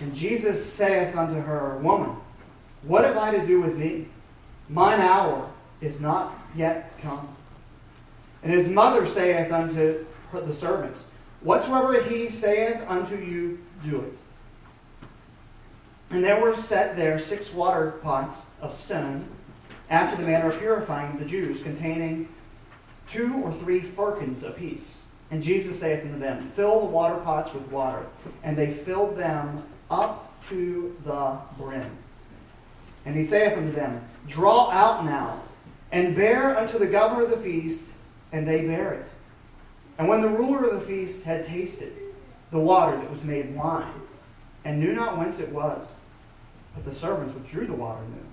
[0.00, 2.16] And Jesus saith unto her, Woman,
[2.82, 4.08] what have I to do with thee?
[4.68, 7.28] Mine hour is not yet come.
[8.42, 11.04] And his mother saith unto the servants,
[11.42, 14.18] Whatsoever he saith unto you, do it.
[16.10, 19.28] And there were set there six water pots of stone,
[19.88, 22.28] after the manner of purifying the Jews, containing
[23.10, 24.98] two or three firkins apiece.
[25.30, 28.06] And Jesus saith unto them, Fill the water pots with water.
[28.42, 31.90] And they filled them up to the brim.
[33.04, 35.42] And he saith unto them, Draw out now,
[35.90, 37.84] and bear unto the governor of the feast,
[38.32, 39.06] and they bear it.
[39.98, 41.92] And when the ruler of the feast had tasted
[42.50, 43.92] the water that was made wine,
[44.64, 45.86] and knew not whence it was,
[46.74, 48.26] but the servants which drew the water knew,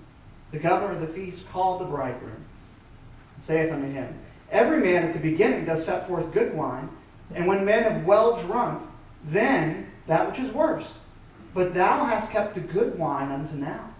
[0.52, 2.44] the governor of the feast called the bridegroom,
[3.34, 4.18] and saith unto him,
[4.50, 6.88] Every man at the beginning does set forth good wine,
[7.34, 8.82] and when men have well drunk,
[9.24, 10.98] then that which is worse.
[11.54, 13.90] But thou hast kept the good wine unto now.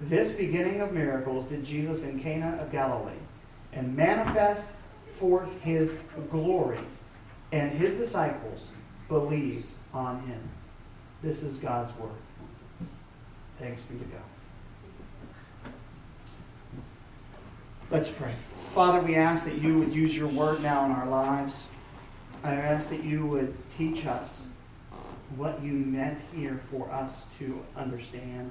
[0.00, 3.12] This beginning of miracles did Jesus in Cana of Galilee,
[3.72, 4.66] and manifest
[5.18, 5.96] forth his
[6.30, 6.78] glory,
[7.52, 8.68] and his disciples
[9.08, 10.40] believed on him.
[11.22, 12.10] This is God's word.
[13.58, 15.72] Thanks be to God.
[17.90, 18.32] Let's pray.
[18.74, 21.68] Father, we ask that you would use your word now in our lives.
[22.42, 24.48] I ask that you would teach us
[25.36, 28.50] what you meant here for us to understand,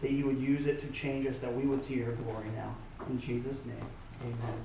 [0.00, 2.74] that you would use it to change us, that we would see your glory now.
[3.08, 3.86] In Jesus' name,
[4.22, 4.58] amen.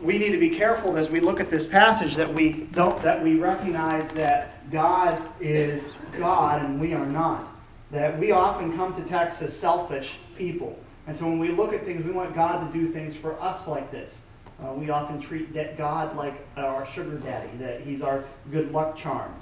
[0.00, 3.22] We need to be careful as we look at this passage that we don't that
[3.22, 7.48] we recognize that God is God and we are not.
[7.90, 10.78] That we often come to text as selfish people.
[11.06, 13.68] And so when we look at things, we want God to do things for us
[13.68, 14.14] like this.
[14.62, 19.32] Uh, we often treat God like our sugar daddy, that he's our good luck charm.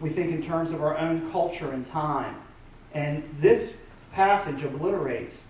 [0.00, 2.36] We think in terms of our own culture and time.
[2.92, 3.76] And this
[4.12, 5.42] passage obliterates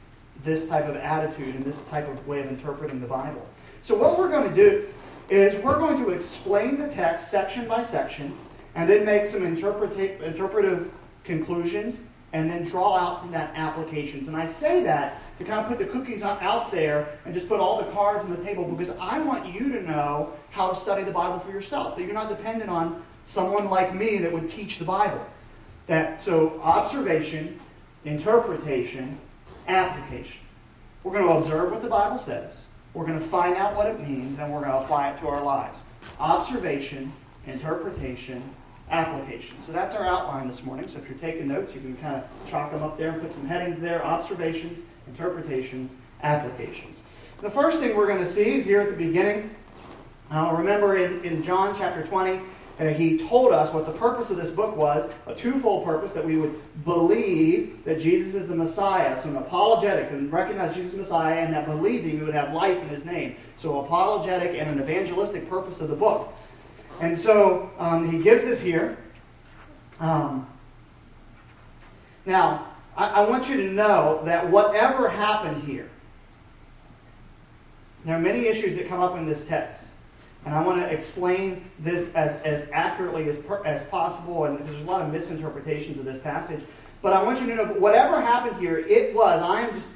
[0.44, 3.46] this type of attitude and this type of way of interpreting the Bible.
[3.83, 4.89] So, what we're going to do
[5.29, 8.36] is we're going to explain the text section by section
[8.74, 10.90] and then make some interpretive
[11.24, 12.01] conclusions
[12.33, 14.28] and then draw out from that applications.
[14.28, 17.61] And I say that to kind of put the cookies out there and just put
[17.61, 21.02] all the cards on the table because I want you to know how to study
[21.02, 21.96] the Bible for yourself.
[21.96, 25.25] That you're not dependent on someone like me that would teach the Bible.
[25.87, 27.61] That so observation,
[28.05, 29.19] interpretation,
[29.69, 30.41] application.
[31.05, 32.64] We're going to observe what the Bible says.
[32.95, 35.29] We're going to find out what it means, and we're going to apply it to
[35.29, 35.83] our lives.
[36.19, 37.13] Observation,
[37.47, 38.42] interpretation,
[38.91, 39.57] application.
[39.64, 40.89] So that's our outline this morning.
[40.89, 43.33] So if you're taking notes, you can kind of chalk them up there and put
[43.33, 47.03] some headings there observations, interpretations, applications.
[47.43, 49.55] The first thing we're going to see is here at the beginning.
[50.31, 52.41] Uh, remember in, in John chapter 20,
[52.79, 56.25] uh, he told us what the purpose of this book was a twofold purpose that
[56.25, 56.55] we would
[56.85, 59.20] believe that Jesus is the Messiah.
[59.23, 62.53] So, an apologetic and recognize Jesus as the Messiah, and that believing we would have
[62.53, 63.37] life in his name.
[63.57, 66.33] So, apologetic and an evangelistic purpose of the book.
[67.01, 68.97] And so um, he gives us here.
[70.01, 70.47] Um,
[72.25, 75.91] now, I, I want you to know that whatever happened here,
[78.05, 79.83] there are many issues that come up in this text.
[80.46, 84.45] And I want to explain this as, as accurately as, as possible.
[84.45, 86.61] And there's a lot of misinterpretations of this passage.
[87.02, 89.89] But I want you to know whatever happened here, it was, I am just,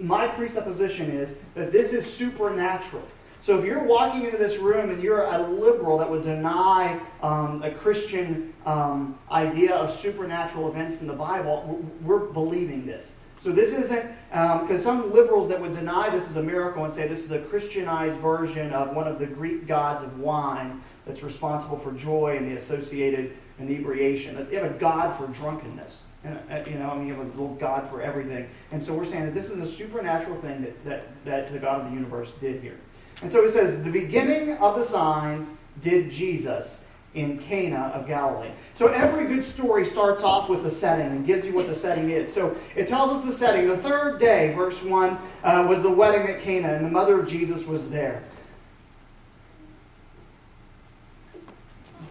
[0.00, 3.04] my presupposition is that this is supernatural.
[3.40, 7.62] So if you're walking into this room and you're a liberal that would deny um,
[7.62, 13.12] a Christian um, idea of supernatural events in the Bible, we're believing this.
[13.44, 16.90] So this isn't, because um, some liberals that would deny this is a miracle and
[16.90, 21.22] say this is a Christianized version of one of the Greek gods of wine that's
[21.22, 24.34] responsible for joy and the associated inebriation.
[24.48, 26.04] They have a god for drunkenness.
[26.24, 28.48] And, uh, you know, I mean, you have a little God for everything.
[28.72, 31.82] And so we're saying that this is a supernatural thing that, that, that the God
[31.82, 32.78] of the universe did here.
[33.20, 35.48] And so it says, the beginning of the signs
[35.82, 36.82] did Jesus
[37.14, 38.50] in Cana of Galilee.
[38.76, 42.10] So every good story starts off with the setting and gives you what the setting
[42.10, 42.32] is.
[42.32, 43.68] So it tells us the setting.
[43.68, 47.28] The third day, verse 1, uh, was the wedding at Cana, and the mother of
[47.28, 48.22] Jesus was there.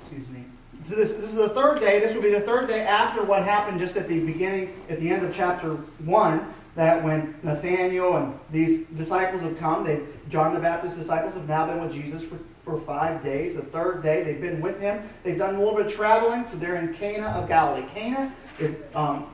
[0.02, 0.46] Excuse me.
[0.86, 2.00] So this, this is the third day.
[2.00, 5.10] This will be the third day after what happened just at the beginning, at the
[5.10, 5.76] end of chapter
[6.06, 11.48] 1 that when Nathaniel and these disciples have come, they John the Baptist's disciples have
[11.48, 13.56] now been with Jesus for, for five days.
[13.56, 15.08] The third day, they've been with him.
[15.24, 17.86] They've done a little bit of traveling, so they're in Cana of Galilee.
[17.94, 19.28] Cana is um,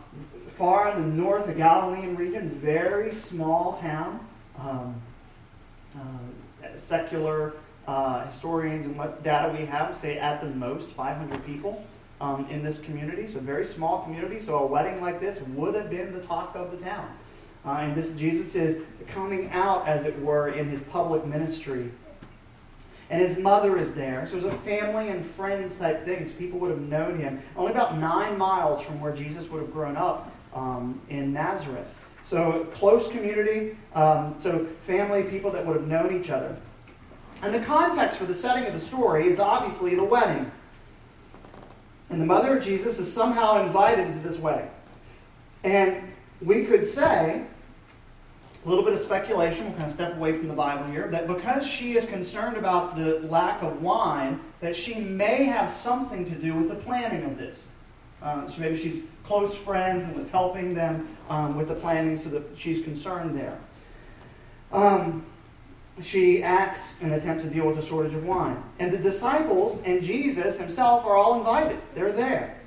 [0.57, 4.25] far in the north, the Galilean region, very small town.
[4.59, 5.01] Um,
[5.95, 5.99] uh,
[6.77, 7.53] secular
[7.87, 11.83] uh, historians and what data we have say at the most 500 people.
[12.21, 13.27] um, in this community.
[13.27, 14.41] So, very small community.
[14.41, 17.09] So, a wedding like this would have been the talk of the town.
[17.69, 21.91] Uh, and this Jesus is coming out, as it were, in his public ministry.
[23.11, 24.27] And his mother is there.
[24.27, 26.27] So, it was a family and friends type thing.
[26.27, 27.39] So people would have known him.
[27.55, 31.85] Only about nine miles from where Jesus would have grown up um, in Nazareth.
[32.27, 33.77] So, close community.
[33.93, 36.57] Um, so, family, people that would have known each other.
[37.43, 40.51] And the context for the setting of the story is obviously the wedding.
[42.09, 44.71] And the mother of Jesus is somehow invited to this wedding.
[45.63, 47.45] And we could say,
[48.65, 51.27] a little bit of speculation, we'll kind of step away from the Bible here, that
[51.27, 56.35] because she is concerned about the lack of wine, that she may have something to
[56.35, 57.65] do with the planning of this.
[58.21, 62.27] Uh, so maybe she's close friends and was helping them um, with the planning so
[62.29, 63.57] that she's concerned there.
[64.73, 65.25] Um,
[66.01, 68.61] she acts in an attempt to deal with a shortage of wine.
[68.79, 71.79] And the disciples and Jesus himself are all invited.
[71.95, 72.57] They're there.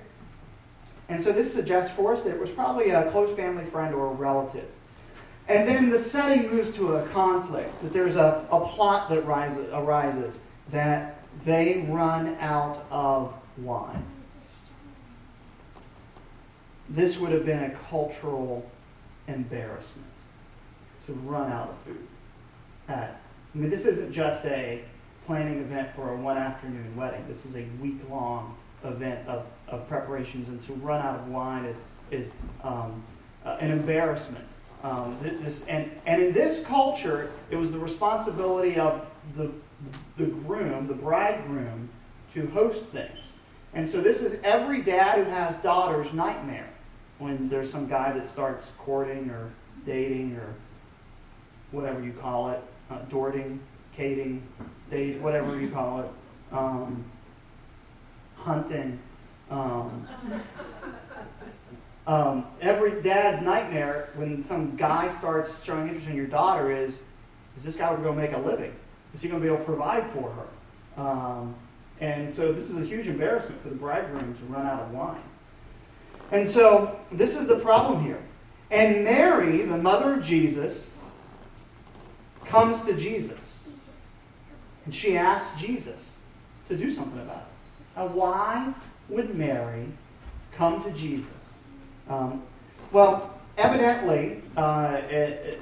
[1.09, 4.06] And so this suggests for us that it was probably a close family friend or
[4.06, 4.69] a relative.
[5.49, 9.69] And then the setting moves to a conflict, that there's a, a plot that rises,
[9.73, 10.39] arises,
[10.71, 14.05] that they run out of wine.
[16.89, 18.71] This would have been a cultural
[19.27, 20.06] embarrassment
[21.06, 22.06] to run out of food
[23.55, 24.83] I mean, this isn't just a
[25.27, 27.25] planning event for a one afternoon wedding.
[27.29, 31.65] This is a week long event of, of preparations, and to run out of wine
[31.65, 31.77] is,
[32.11, 32.33] is
[32.65, 33.03] um,
[33.44, 34.49] uh, an embarrassment.
[34.82, 39.06] Um, this, and, and in this culture, it was the responsibility of
[39.37, 39.50] the,
[40.17, 41.88] the groom, the bridegroom,
[42.34, 43.32] to host things.
[43.75, 46.69] And so this is every dad who has daughters' nightmare
[47.19, 49.50] when there's some guy that starts courting or
[49.87, 50.55] dating or
[51.70, 53.58] whatever you call it, uh, dorting,
[53.96, 54.40] cating,
[54.90, 56.11] date, whatever you call it,
[56.52, 57.05] um,
[58.37, 58.99] hunting.
[59.50, 60.06] Um,
[62.06, 67.00] um, every dad's nightmare when some guy starts showing interest in your daughter is,
[67.56, 68.75] is this guy going to make a living?
[69.14, 71.02] Is he going to be able to provide for her?
[71.02, 71.54] Um,
[72.00, 75.22] and so this is a huge embarrassment for the bridegroom to run out of wine.
[76.32, 78.20] And so this is the problem here.
[78.70, 80.98] And Mary, the mother of Jesus,
[82.46, 83.38] comes to Jesus.
[84.84, 86.10] And she asks Jesus
[86.69, 87.96] to do something about it.
[87.96, 88.72] Now, why
[89.08, 89.87] would Mary
[90.56, 91.26] come to Jesus?
[92.12, 92.43] Um,
[92.91, 95.61] well, evidently, uh, it, it,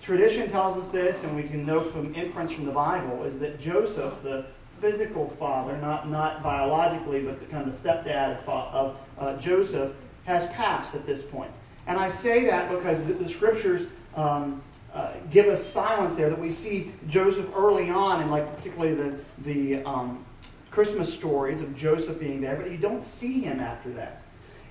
[0.00, 3.60] tradition tells us this, and we can know from inference from the Bible, is that
[3.60, 4.46] Joseph, the
[4.80, 9.92] physical father, not, not biologically, but the kind of stepdad of, of uh, Joseph,
[10.26, 11.50] has passed at this point.
[11.88, 14.62] And I say that because the, the scriptures um,
[14.94, 19.18] uh, give us silence there that we see Joseph early on, and like particularly the
[19.38, 20.24] the um,
[20.70, 24.22] Christmas stories of Joseph being there, but you don't see him after that.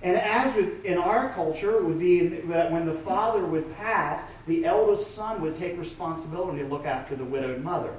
[0.01, 4.65] And as with, in our culture, would be that when the father would pass, the
[4.65, 7.93] eldest son would take responsibility to look after the widowed mother.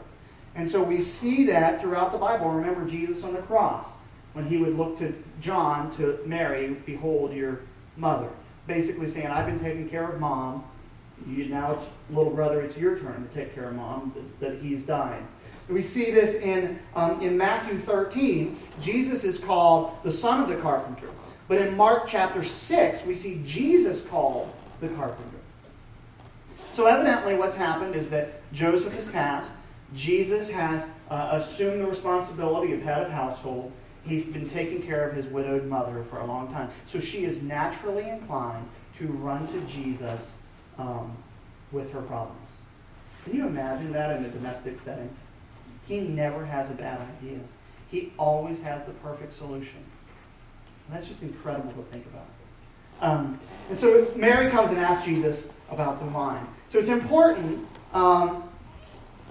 [0.54, 2.50] And so we see that throughout the Bible.
[2.50, 3.86] Remember Jesus on the cross,
[4.32, 7.60] when he would look to John, to Mary, behold your
[7.96, 8.30] mother.
[8.66, 10.64] Basically saying, I've been taking care of mom,
[11.26, 14.62] you, now it's little brother, it's your turn to take care of mom, that, that
[14.62, 15.26] he's dying.
[15.68, 18.58] We see this in, um, in Matthew 13.
[18.80, 21.08] Jesus is called the son of the carpenter.
[21.50, 25.38] But in Mark chapter 6, we see Jesus called the carpenter.
[26.72, 29.50] So evidently what's happened is that Joseph has passed.
[29.92, 33.72] Jesus has uh, assumed the responsibility of head of household.
[34.04, 36.70] He's been taking care of his widowed mother for a long time.
[36.86, 40.34] So she is naturally inclined to run to Jesus
[40.78, 41.16] um,
[41.72, 42.48] with her problems.
[43.24, 45.10] Can you imagine that in a domestic setting?
[45.88, 47.40] He never has a bad idea.
[47.90, 49.84] He always has the perfect solution.
[50.90, 52.26] And that's just incredible to think about.
[53.00, 56.44] Um, and so Mary comes and asks Jesus about the wine.
[56.68, 58.48] So it's important um,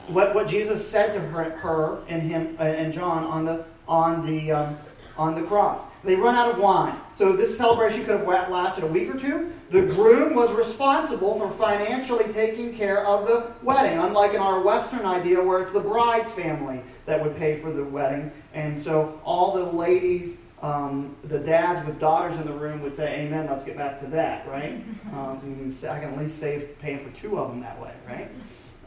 [0.08, 4.26] what, what Jesus said to her, her and him uh, and John on the on
[4.26, 4.78] the um,
[5.18, 5.82] on the cross.
[6.06, 6.96] They run out of wine.
[7.18, 9.52] So this celebration could have lasted a week or two.
[9.70, 15.02] The groom was responsible for financially taking care of the wedding, unlike in our Western
[15.02, 18.32] idea where it's the bride's family that would pay for the wedding.
[18.54, 23.22] And so all the ladies, um, the dads with daughters in the room would say,
[23.22, 24.84] Amen, let's get back to that, right?
[25.14, 27.82] Um, so can say, I can at least save paying for two of them that
[27.82, 28.30] way, right?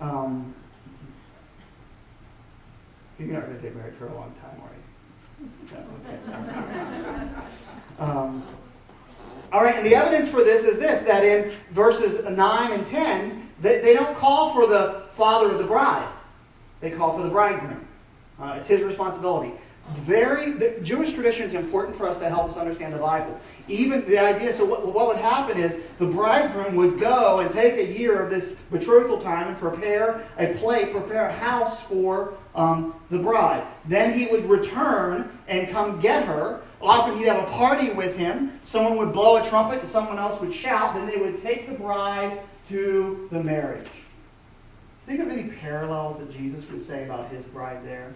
[0.01, 0.55] Um,
[3.19, 4.83] you're not going to get married for a long time, are you?
[7.99, 8.43] um,
[9.53, 13.51] all right, and the evidence for this is this that in verses 9 and 10,
[13.61, 16.09] they, they don't call for the father of the bride,
[16.81, 17.87] they call for the bridegroom.
[18.41, 19.53] Uh, it's his responsibility.
[20.01, 23.39] Very the Jewish tradition is important for us to help us understand the Bible.
[23.69, 27.75] Even the idea, so what, what would happen is the bridegroom would go and take
[27.75, 32.95] a year of this betrothal time and prepare a plate, prepare a house for um,
[33.11, 33.67] the bride.
[33.87, 36.63] Then he would return and come get her.
[36.81, 38.59] Often he'd have a party with him.
[38.65, 40.95] Someone would blow a trumpet and someone else would shout.
[40.95, 43.89] Then they would take the bride to the marriage.
[45.07, 48.15] Think of any parallels that Jesus would say about his bride there.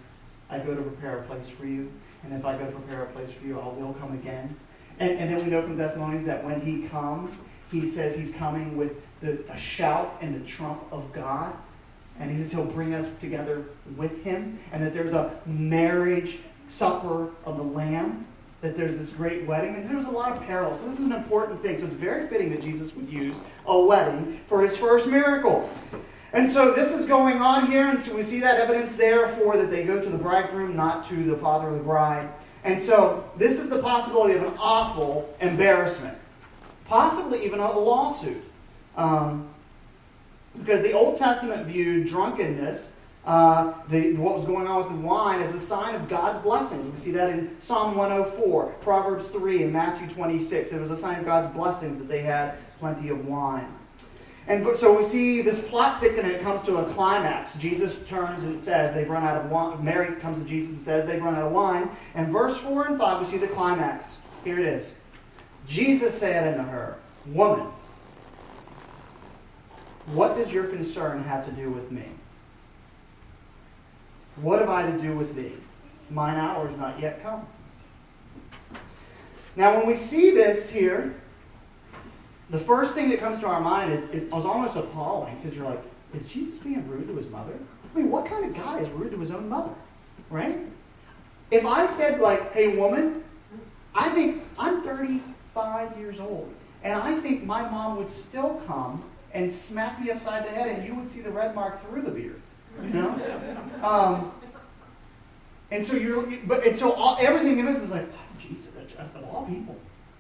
[0.51, 1.91] I go to prepare a place for you,
[2.23, 4.55] and if I go to prepare a place for you, I will come again.
[4.99, 7.35] And, and then we know from Thessalonians that when he comes,
[7.71, 11.55] he says he's coming with the, a shout and the trump of God.
[12.19, 16.39] And he says he'll bring us together with him, and that there's a marriage
[16.69, 18.27] supper of the Lamb,
[18.63, 19.75] that there's this great wedding.
[19.75, 20.81] And there's a lot of parallels.
[20.81, 21.79] So this is an important thing.
[21.79, 25.69] So it's very fitting that Jesus would use a wedding for his first miracle.
[26.33, 29.57] And so this is going on here, and so we see that evidence there for
[29.57, 32.29] that they go to the bridegroom, not to the father of the bride.
[32.65, 36.19] And so this is the possibility of an awful embarrassment,
[36.87, 38.43] possibly even a lawsuit.
[38.97, 39.49] Um,
[40.59, 45.43] because the Old Testament viewed drunkenness, uh, the, what was going on with the wine,
[45.43, 46.95] as a sign of God's blessings.
[46.95, 50.73] We see that in Psalm 104, Proverbs 3, and Matthew 26.
[50.73, 53.73] It was a sign of God's blessings that they had plenty of wine.
[54.49, 57.55] And so we see this plot thicken and it comes to a climax.
[57.55, 59.85] Jesus turns and says they've run out of wine.
[59.85, 61.91] Mary comes to Jesus and says they've run out of wine.
[62.15, 64.07] And verse 4 and 5, we see the climax.
[64.45, 64.93] Here it is.
[65.67, 67.67] Jesus said unto her, Woman,
[70.07, 72.05] what does your concern have to do with me?
[74.37, 75.55] What have I to do with thee?
[76.11, 77.47] Mine hour is not yet come.
[79.57, 81.17] Now, when we see this here,
[82.51, 85.67] the first thing that comes to our mind is, is, is almost appalling because you're
[85.67, 85.83] like,
[86.15, 87.53] is Jesus being rude to his mother?
[87.95, 89.73] I mean, what kind of guy is rude to his own mother?
[90.31, 90.59] Right?
[91.51, 93.25] If I said, like, hey, woman,
[93.95, 99.51] I think I'm 35 years old, and I think my mom would still come and
[99.51, 102.41] smack me upside the head, and you would see the red mark through the beard.
[102.83, 103.59] You know?
[103.83, 104.33] Um,
[105.71, 108.67] and so you're, but and so all, everything in us is like, oh, Jesus,
[109.15, 109.77] of all people.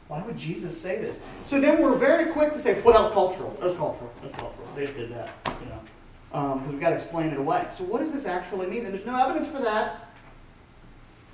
[0.09, 1.19] Why would Jesus say this?
[1.47, 3.51] So then we're very quick to say, well, that was cultural.
[3.61, 4.13] That was cultural.
[4.23, 4.69] That was cultural.
[4.77, 5.81] They did that, you know,
[6.25, 7.67] because um, we've got to explain it away.
[7.77, 8.85] So what does this actually mean?
[8.85, 10.09] And there's no evidence for that.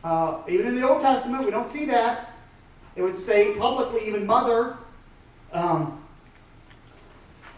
[0.03, 2.33] Uh, even in the Old Testament, we don't see that.
[2.97, 4.79] It would say publicly, even mother.
[5.53, 6.03] Um,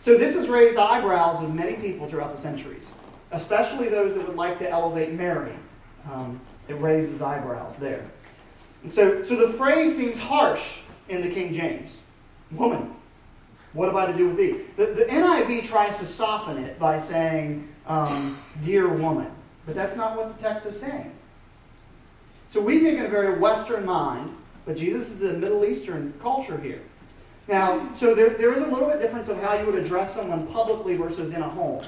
[0.00, 2.86] so this has raised eyebrows of many people throughout the centuries,
[3.30, 5.54] especially those that would like to elevate Mary.
[6.12, 8.04] Um, it raises eyebrows there.
[8.82, 11.98] And so, so the phrase seems harsh in the King James.
[12.52, 12.94] Woman,
[13.72, 14.60] what have I to do with thee?
[14.76, 19.30] The, the NIV tries to soften it by saying, um, dear woman.
[19.66, 21.12] But that's not what the text is saying.
[22.50, 26.58] So we think in a very Western mind, but Jesus is a Middle Eastern culture
[26.58, 26.80] here.
[27.48, 30.46] Now, so there, there is a little bit difference of how you would address someone
[30.46, 31.84] publicly versus in a home.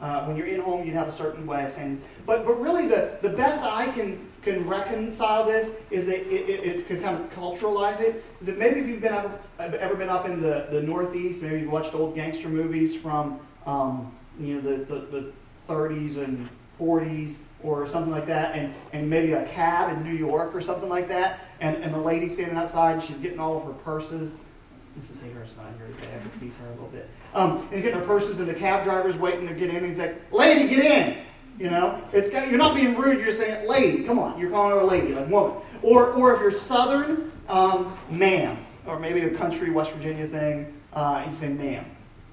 [0.00, 2.86] Uh, when you're in home, you'd have a certain way of saying, but but really
[2.86, 7.16] the, the best I can can reconcile this is that it, it, it can kind
[7.16, 8.24] of culturalize it.
[8.40, 11.60] Is that maybe if you've been up, ever been up in the, the Northeast, maybe
[11.60, 15.32] you've watched old gangster movies from um, you know the, the, the
[15.68, 16.48] 30s and
[16.80, 17.34] 40s
[17.64, 21.08] or something like that, and, and maybe a cab in New York or something like
[21.08, 24.36] that, and, and the lady standing outside, and she's getting all of her purses.
[24.96, 25.22] Mrs.
[25.22, 26.12] Hager's not here today.
[26.14, 27.08] I tease her a little bit.
[27.34, 29.76] Um, and getting her purses, and the cab driver's waiting to get in.
[29.76, 31.24] And he's like, "Lady, get in!"
[31.58, 33.20] You know, it's you're not being rude.
[33.20, 35.58] You're saying, "Lady, come on." You're calling her a lady, like woman.
[35.82, 41.24] Or, or if you're Southern, um, ma'am, or maybe a country West Virginia thing, uh,
[41.26, 41.84] you say ma'am.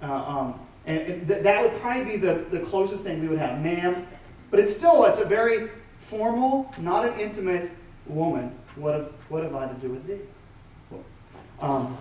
[0.01, 3.39] Uh, um, and, and th- that would probably be the, the closest thing we would
[3.39, 4.05] have, ma'am.
[4.51, 7.71] But it's still it's a very formal, not an intimate
[8.07, 8.53] woman.
[8.75, 10.19] What have what have I to do with thee?
[11.61, 11.97] Um,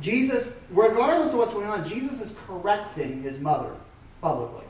[0.00, 3.70] Jesus, regardless of what's going on, Jesus is correcting his mother
[4.20, 4.63] publicly.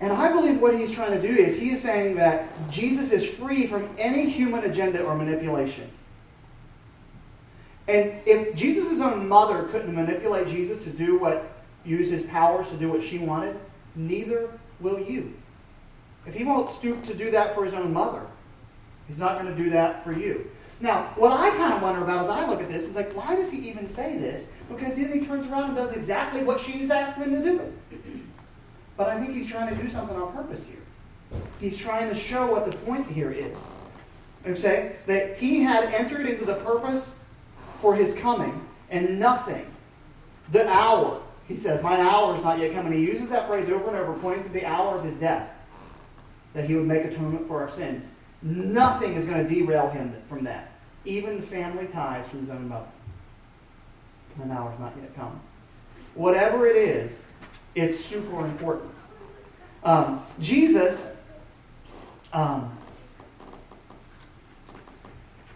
[0.00, 3.28] And I believe what he's trying to do is he is saying that Jesus is
[3.28, 5.90] free from any human agenda or manipulation.
[7.88, 11.50] And if Jesus' own mother couldn't manipulate Jesus to do what,
[11.84, 13.56] use his powers to do what she wanted,
[13.96, 15.34] neither will you.
[16.26, 18.24] If he won't stoop to do that for his own mother,
[19.08, 20.48] he's not going to do that for you.
[20.80, 23.34] Now, what I kind of wonder about as I look at this is like, why
[23.34, 24.48] does he even say this?
[24.68, 27.72] Because then he turns around and does exactly what she's asking him to do.
[28.98, 31.40] But I think he's trying to do something on purpose here.
[31.60, 33.56] He's trying to show what the point here is.
[34.44, 34.96] Okay?
[35.06, 37.14] That he had entered into the purpose
[37.80, 39.66] for his coming, and nothing,
[40.50, 42.86] the hour, he says, my hour is not yet come.
[42.86, 45.48] And he uses that phrase over and over, pointing to the hour of his death.
[46.54, 48.08] that he would make atonement for our sins.
[48.42, 50.72] Nothing is going to derail him from that.
[51.04, 52.86] Even the family ties from his own mother.
[54.36, 55.40] The is not yet come.
[56.14, 57.20] Whatever it is,
[57.74, 58.90] it's super important.
[59.84, 61.06] Um, Jesus
[62.32, 62.76] um,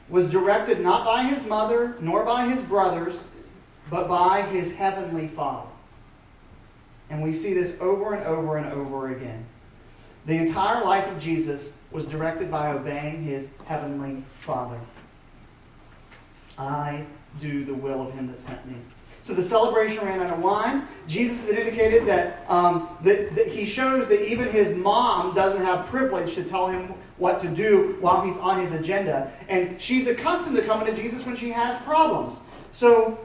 [0.08, 3.22] was directed not by his mother nor by his brothers,
[3.90, 5.68] but by his heavenly Father.
[7.10, 9.44] And we see this over and over and over again.
[10.24, 14.78] The entire life of Jesus was directed by obeying his heavenly Father.
[16.56, 17.04] I
[17.40, 18.76] do the will of him that sent me.
[19.22, 20.88] So the celebration ran out of wine.
[21.06, 25.86] Jesus had indicated that, um, that, that, he shows that even his mom doesn't have
[25.86, 29.32] privilege to tell him what to do while he's on his agenda.
[29.48, 32.40] And she's accustomed to coming to Jesus when she has problems.
[32.72, 33.18] So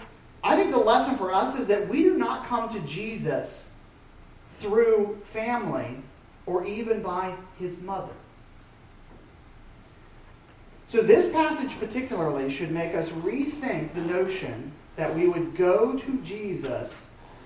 [0.44, 3.72] I think the lesson for us is that we do not come to Jesus
[4.60, 5.98] through family
[6.46, 8.13] or even by his mother.
[10.88, 16.18] So, this passage particularly should make us rethink the notion that we would go to
[16.24, 16.92] Jesus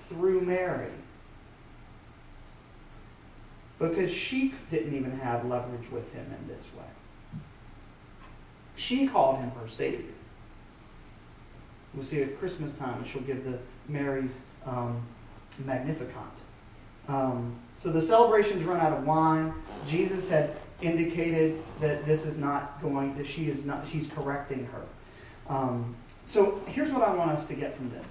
[0.08, 0.90] through Mary.
[3.78, 7.40] Because she didn't even have leverage with him in this way.
[8.74, 10.12] She called him her Savior.
[11.94, 14.32] We'll see at Christmas time, she'll give the Mary's
[14.64, 15.02] um,
[15.64, 16.14] Magnificat.
[17.08, 19.52] Um, so the celebrations run out of wine.
[19.86, 24.82] Jesus had indicated that this is not going, that she is not, he's correcting her.
[25.48, 25.94] Um,
[26.32, 28.06] so here's what I want us to get from this.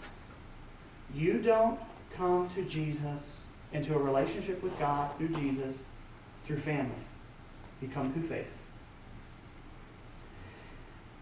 [1.16, 1.80] You don't
[2.16, 5.84] come to Jesus, into a relationship with God through Jesus,
[6.46, 6.92] through family.
[7.82, 8.46] You come through faith.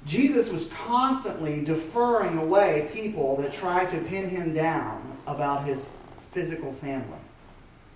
[0.06, 5.91] Jesus was constantly deferring away people that tried to pin him down about his
[6.32, 7.18] physical family.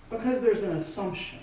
[0.10, 1.39] Because there's an assumption.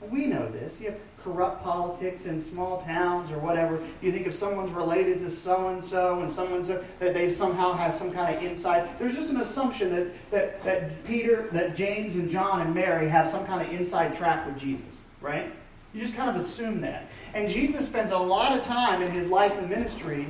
[0.00, 0.80] We know this.
[0.80, 3.78] You have corrupt politics in small towns or whatever.
[4.00, 7.96] You think if someone's related to so and so and someone's that they somehow has
[7.96, 8.98] some kind of insight.
[8.98, 13.30] There's just an assumption that, that, that Peter, that James and John and Mary have
[13.30, 15.52] some kind of inside track with Jesus, right?
[15.92, 17.06] You just kind of assume that.
[17.34, 20.26] And Jesus spends a lot of time in his life and ministry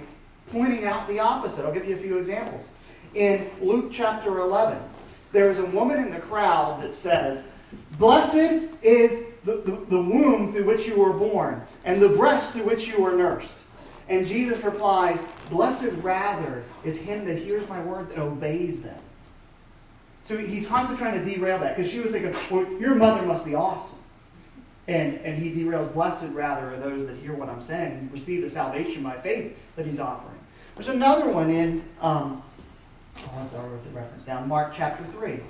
[0.50, 1.64] pointing out the opposite.
[1.64, 2.66] I'll give you a few examples.
[3.14, 4.78] In Luke chapter 11,
[5.32, 7.44] there is a woman in the crowd that says,
[7.98, 12.88] Blessed is the, the, womb through which you were born, and the breast through which
[12.88, 13.54] you were nursed.
[14.08, 18.98] And Jesus replies, Blessed rather is him that hears my word and obeys them.
[20.24, 23.44] So he's constantly trying to derail that because she was thinking, well, your mother must
[23.44, 23.98] be awesome.
[24.86, 28.42] And, and he derails, blessed rather are those that hear what I'm saying and receive
[28.42, 30.38] the salvation by faith that he's offering.
[30.74, 32.42] There's another one in, um,
[33.16, 35.40] I wrote the reference down, Mark chapter 3.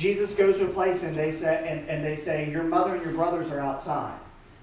[0.00, 3.04] Jesus goes to a place and they say, and, and they say, Your mother and
[3.04, 4.18] your brothers are outside.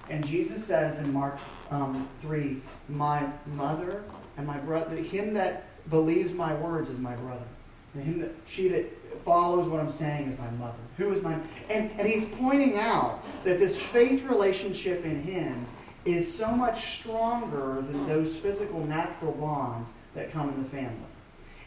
[0.09, 1.37] And Jesus says in Mark
[1.69, 4.03] um, 3, My mother
[4.35, 7.45] and my brother, him that believes my words is my brother.
[7.93, 8.85] And him that, she that
[9.23, 10.79] follows what I'm saying is my mother.
[10.97, 11.37] Who is my
[11.69, 15.67] and, and he's pointing out that this faith relationship in him
[16.03, 20.95] is so much stronger than those physical natural bonds that come in the family.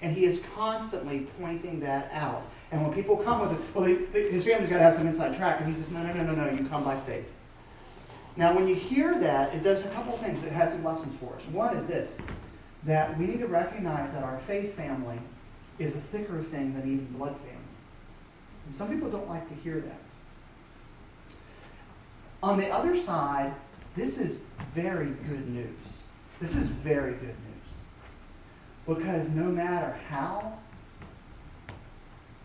[0.03, 2.43] And he is constantly pointing that out.
[2.73, 5.37] And when people come with it, well, they, his family's got to have some inside
[5.37, 5.61] track.
[5.61, 7.27] And he says, no, no, no, no, no, you come by faith.
[8.37, 10.43] Now, when you hear that, it does a couple things.
[10.45, 11.45] It has some lessons for us.
[11.53, 12.13] One is this,
[12.85, 15.19] that we need to recognize that our faith family
[15.79, 17.57] is a thicker thing than even blood family.
[18.67, 20.01] And some people don't like to hear that.
[22.43, 23.53] On the other side,
[23.97, 24.39] this is
[24.75, 25.77] very good news.
[26.41, 27.37] This is very good news.
[28.87, 30.59] Because no matter how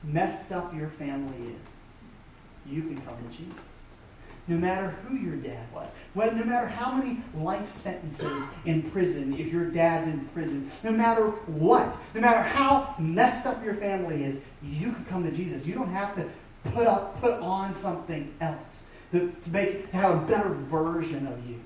[0.06, 3.62] messed up your family is, you can come to Jesus.
[4.48, 9.36] No matter who your dad was, well, no matter how many life sentences in prison,
[9.40, 14.24] if your dad's in prison, no matter what, no matter how messed up your family
[14.24, 15.66] is, you can come to Jesus.
[15.66, 16.30] You don't have to
[16.72, 21.48] put up, put on something else to, to make to have a better version of
[21.48, 21.60] you.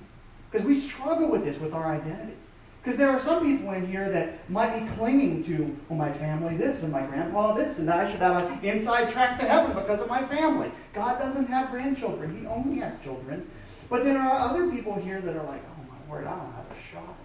[0.50, 2.34] Because we struggle with this with our identity.
[2.82, 6.56] Because there are some people in here that might be clinging to, well, my family
[6.56, 10.00] this and my grandpa this, and I should have an inside track to heaven because
[10.00, 10.72] of my family.
[10.94, 13.48] God doesn't have grandchildren, He only has children.
[13.90, 16.52] But then there are other people here that are like, oh my word, I don't
[16.52, 17.16] have a shot.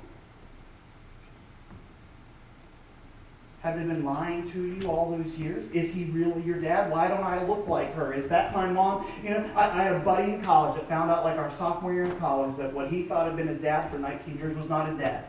[3.62, 5.72] Have they been lying to you all those years?
[5.72, 6.92] Is he really your dad?
[6.92, 8.14] Why don't I look like her?
[8.14, 9.08] Is that my mom?
[9.24, 11.94] You know, I, I had a buddy in college that found out, like our sophomore
[11.94, 14.70] year in college, that what he thought had been his dad for 19 years was
[14.70, 15.26] not his dad.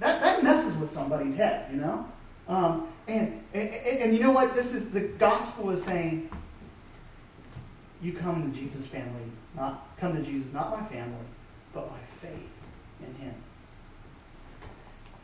[0.00, 2.06] That, that messes with somebody's head, you know?
[2.48, 4.54] Um, and, and, and you know what?
[4.54, 6.30] This is the gospel is saying
[8.00, 9.22] you come to Jesus' family,
[9.56, 11.26] not come to Jesus, not by family,
[11.72, 12.48] but by faith
[13.00, 13.34] in him.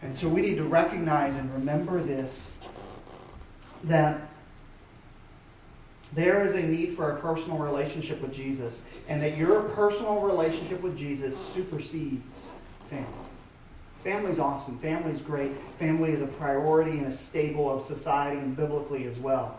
[0.02, 2.50] And so we need to recognize and remember this
[3.84, 4.28] that
[6.14, 10.80] there is a need for a personal relationship with Jesus, and that your personal relationship
[10.80, 12.48] with Jesus supersedes
[12.88, 13.08] family.
[14.04, 14.78] Family's awesome.
[14.78, 15.50] Family's great.
[15.78, 19.58] Family is a priority and a stable of society and biblically as well.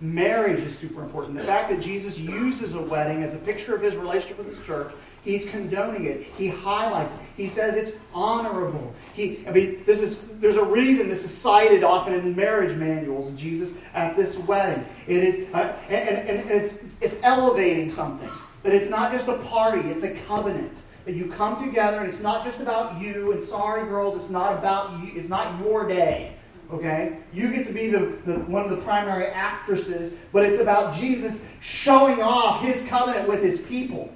[0.00, 1.38] Marriage is super important.
[1.38, 4.66] The fact that Jesus uses a wedding as a picture of his relationship with his
[4.66, 4.92] church
[5.26, 6.22] He's condoning it.
[6.38, 7.20] He highlights it.
[7.36, 8.94] He says it's honorable.
[9.12, 13.26] He, I mean, this is there's a reason this is cited often in marriage manuals
[13.26, 14.86] of Jesus at this wedding.
[15.08, 18.30] It is, uh, and, and, and it's it's elevating something.
[18.62, 22.20] But it's not just a party; it's a covenant that you come together, and it's
[22.20, 23.32] not just about you.
[23.32, 25.12] And sorry, girls, it's not about you.
[25.18, 26.34] It's not your day.
[26.72, 27.18] Okay?
[27.32, 31.40] You get to be the, the, one of the primary actresses, but it's about Jesus
[31.62, 34.12] showing off his covenant with his people.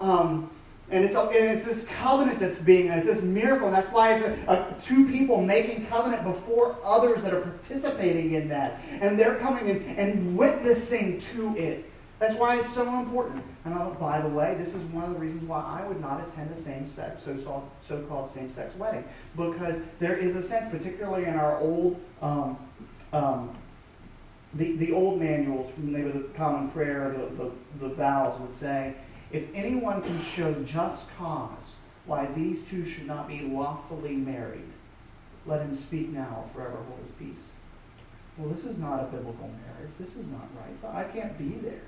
[0.00, 0.48] Um,
[0.90, 3.66] and it's, and it's this covenant that's being, it's this miracle.
[3.66, 8.34] And that's why it's a, a, two people making covenant before others that are participating
[8.34, 8.80] in that.
[9.00, 11.90] And they're coming in and witnessing to it.
[12.18, 13.42] That's why it's so important.
[13.64, 16.26] And uh, by the way, this is one of the reasons why I would not
[16.28, 19.04] attend a same-sex, so-called same-sex wedding.
[19.36, 22.56] Because there is a sense, particularly in our old, um,
[23.12, 23.56] um,
[24.54, 27.50] the, the old manuals, maybe the common prayer, the, the,
[27.80, 28.94] the vows would say,
[29.32, 34.70] if anyone can show just cause why these two should not be lawfully married,
[35.46, 37.44] let him speak now or forever hold his peace.
[38.38, 39.92] Well, this is not a biblical marriage.
[39.98, 40.80] This is not right.
[40.80, 41.80] So I can't be there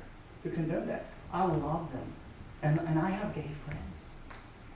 [0.49, 1.07] to condone that.
[1.33, 2.13] I love them.
[2.63, 3.83] And, and I have gay friends.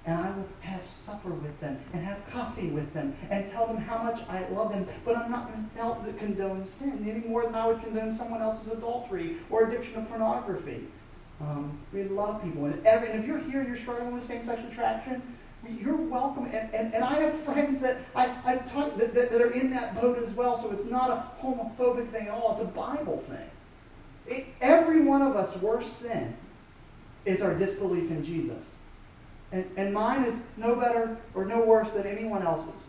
[0.06, 3.76] And I will have supper with them and have coffee with them and tell them
[3.76, 4.86] how much I love them.
[5.04, 7.82] But I'm not going to tell them to condone sin any more than I would
[7.82, 10.86] condone someone else's adultery or addiction to pornography.
[11.40, 12.66] Um, we love people.
[12.66, 15.22] And, every, and if you're here and you're struggling with same-sex attraction,
[15.68, 16.46] you're welcome.
[16.46, 20.00] And, and, and I have friends that I, I that, that, that, are in that
[20.00, 20.62] boat as well.
[20.62, 22.52] So it's not a homophobic thing at all.
[22.52, 23.49] It's a Bible thing.
[24.60, 26.36] Every one of us' worst sin
[27.24, 28.64] is our disbelief in Jesus.
[29.52, 32.86] And, and mine is no better or no worse than anyone else's.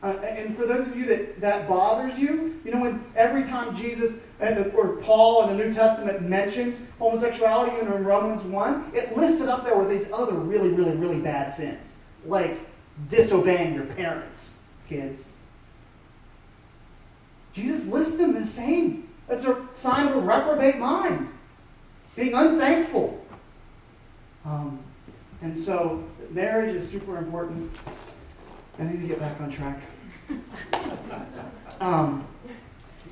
[0.00, 3.74] Uh, and for those of you that that bothers you, you know, when every time
[3.76, 9.40] Jesus the, or Paul in the New Testament mentions homosexuality, in Romans 1, it lists
[9.40, 12.60] it up there with these other really, really, really bad sins, like
[13.08, 14.54] disobeying your parents,
[14.88, 15.24] kids.
[17.52, 19.07] Jesus lists them the same.
[19.28, 21.28] That's a sign of a reprobate mind,
[22.16, 23.24] being unthankful.
[24.44, 24.78] Um,
[25.42, 27.70] and so marriage is super important.
[28.78, 29.80] I need to get back on track.
[31.80, 32.26] Um,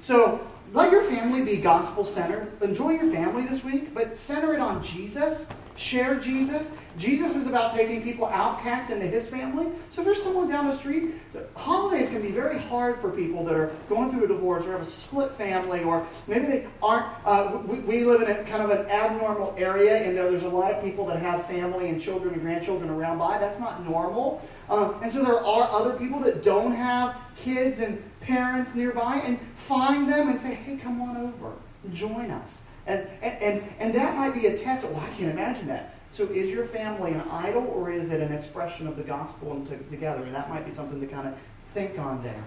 [0.00, 0.40] so
[0.72, 2.50] let your family be gospel centered.
[2.62, 5.46] Enjoy your family this week, but center it on Jesus.
[5.76, 6.70] Share Jesus.
[6.96, 9.66] Jesus is about taking people outcasts into his family.
[9.90, 11.14] So if there's someone down the street,
[11.55, 14.81] holidays can be very hard for people that are going through a divorce or have
[14.81, 17.07] a split family, or maybe they aren't.
[17.26, 20.72] Uh, we, we, live in a kind of an abnormal area, and there's a lot
[20.72, 23.37] of people that have family and children and grandchildren around by.
[23.37, 24.42] That's not normal.
[24.70, 29.39] Uh, and so there are other people that don't have kids and parents nearby, and
[29.69, 31.53] find them and say, hey, come on over,
[31.93, 32.59] join us.
[32.87, 34.85] And, and, and that might be a test.
[34.85, 35.95] Well, I can't imagine that.
[36.12, 39.69] So is your family an idol or is it an expression of the gospel and
[39.69, 40.23] to, together?
[40.23, 41.35] And that might be something to kind of
[41.75, 42.45] think on there.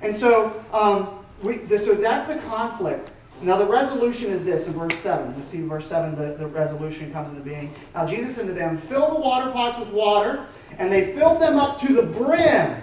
[0.00, 3.10] And so, um, we, so that's the conflict.
[3.42, 5.36] Now the resolution is this in verse 7.
[5.36, 7.74] You see verse 7 the, the resolution comes into being.
[7.94, 10.46] Now Jesus said to them, fill the water pots with water,
[10.78, 12.80] and they filled them up to the brim.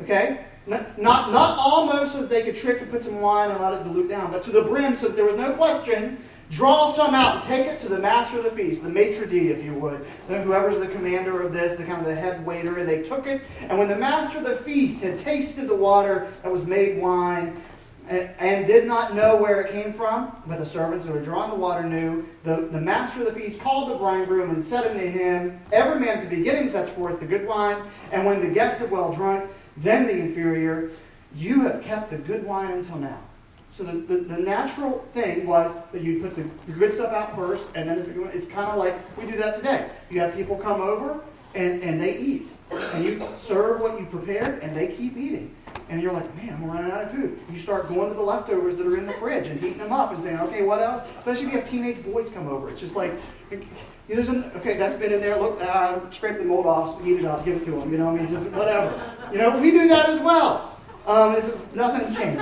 [0.00, 0.44] Okay?
[0.66, 3.84] Not, not, almost so that they could trick and put some wine and let it
[3.84, 6.18] dilute down, but to the brim so that there was no question.
[6.50, 9.50] Draw some out and take it to the master of the feast, the maitre d',
[9.50, 10.06] if you would.
[10.28, 13.26] Then whoever's the commander of this, the kind of the head waiter, and they took
[13.26, 13.42] it.
[13.62, 17.60] And when the master of the feast had tasted the water that was made wine,
[18.08, 21.48] and, and did not know where it came from, but the servants who had drawn
[21.48, 25.06] the water knew, the, the master of the feast called the bridegroom and said unto
[25.06, 28.80] him, Every man at the beginning sets forth the good wine, and when the guests
[28.80, 30.90] have well drunk, then the inferior.
[31.34, 33.18] You have kept the good wine until now.
[33.76, 37.34] So the, the, the natural thing was that you put the, the, good stuff out
[37.34, 39.90] first, and then it's, it's kind of like we do that today.
[40.10, 41.20] You have people come over,
[41.54, 42.48] and, and they eat.
[42.70, 45.54] And you serve what you prepared, and they keep eating.
[45.88, 47.38] And you're like, man, I'm running out of food.
[47.52, 50.12] You start going to the leftovers that are in the fridge and heating them up
[50.12, 51.02] and saying, okay, what else?
[51.18, 52.70] Especially if you have teenage boys come over.
[52.70, 53.12] It's just like,
[54.08, 55.38] there's an, okay, that's been in there.
[55.38, 57.92] Look, uh, scrape the mold off, heat it up, give it to them.
[57.92, 58.98] You know, I mean, just whatever.
[59.34, 60.78] You know, we do that as well.
[61.08, 61.34] Um,
[61.74, 62.40] nothing's changed.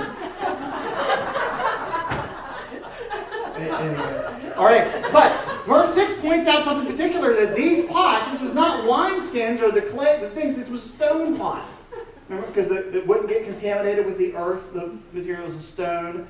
[3.57, 4.53] anyway.
[4.55, 8.83] All right, but verse 6 points out something particular that these pots, this was not
[8.83, 11.81] wineskins or the clay, the things, this was stone pots.
[12.29, 16.27] Remember, because it wouldn't get contaminated with the earth, the materials of stone.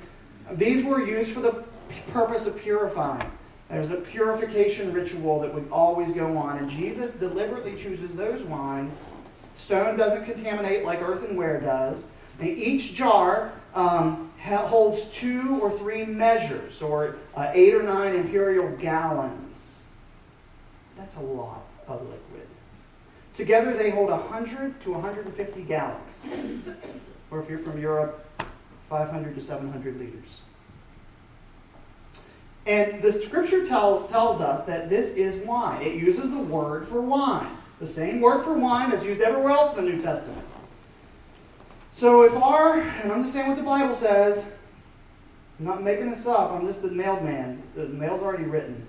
[0.52, 1.62] These were used for the
[2.10, 3.30] purpose of purifying.
[3.68, 8.98] There's a purification ritual that would always go on, and Jesus deliberately chooses those wines.
[9.56, 12.02] Stone doesn't contaminate like earthenware does.
[12.38, 18.70] And each jar um, holds two or three measures, or uh, eight or nine imperial
[18.76, 19.56] gallons.
[20.96, 22.48] That's a lot of liquid.
[23.36, 26.12] Together they hold 100 to 150 gallons.
[27.30, 28.26] or if you're from Europe,
[28.88, 30.36] 500 to 700 liters.
[32.66, 35.82] And the scripture tell, tells us that this is wine.
[35.82, 37.50] It uses the word for wine.
[37.80, 40.46] The same word for wine as used everywhere else in the New Testament.
[41.92, 44.44] So if our, and I'm just saying what the Bible says,
[45.58, 47.62] I'm not making this up, I'm just the mailman.
[47.76, 48.86] The mail's already written.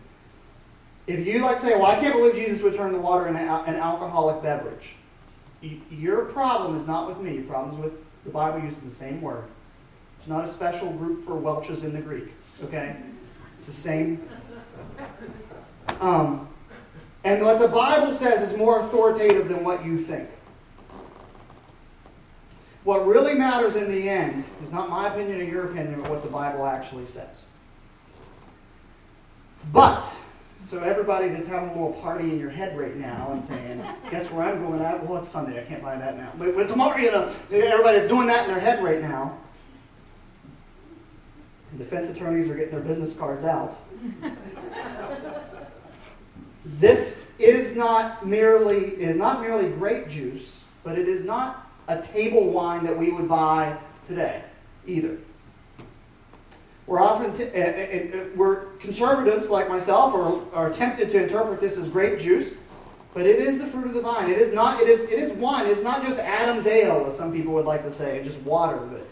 [1.08, 3.76] If you like say, well, I can't believe Jesus would turn the water into an
[3.76, 4.96] alcoholic beverage,
[5.92, 7.36] your problem is not with me.
[7.36, 7.94] Your problem is with
[8.24, 9.46] the Bible uses the same word.
[10.20, 12.34] It's not a special group for Welch's in the Greek.
[12.64, 12.96] Okay?
[13.60, 14.28] It's the same.
[16.00, 16.48] Um,
[17.26, 20.30] and what the Bible says is more authoritative than what you think.
[22.84, 26.24] What really matters in the end is not my opinion or your opinion, but what
[26.24, 27.36] the Bible actually says.
[29.74, 30.08] But,
[30.70, 34.30] so everybody that's having a little party in your head right now and saying, guess
[34.32, 35.04] where I'm going at?
[35.04, 35.60] Well, it's Sunday.
[35.60, 36.32] I can't buy that now.
[36.38, 39.36] But, but tomorrow, you know, everybody that's doing that in their head right now.
[41.72, 43.80] The defense attorneys are getting their business cards out.
[46.66, 52.50] this is not merely is not merely grape juice, but it is not a table
[52.50, 54.44] wine that we would buy today
[54.88, 55.18] either.
[56.88, 61.60] We're often t- uh, uh, uh, we're conservatives like myself are, are tempted to interpret
[61.60, 62.54] this as grape juice,
[63.14, 64.30] but it is the fruit of the vine.
[64.30, 64.82] It is not.
[64.82, 65.02] It is.
[65.02, 65.68] It is wine.
[65.68, 68.78] It's not just Adam's ale, as some people would like to say, just water.
[68.78, 69.08] But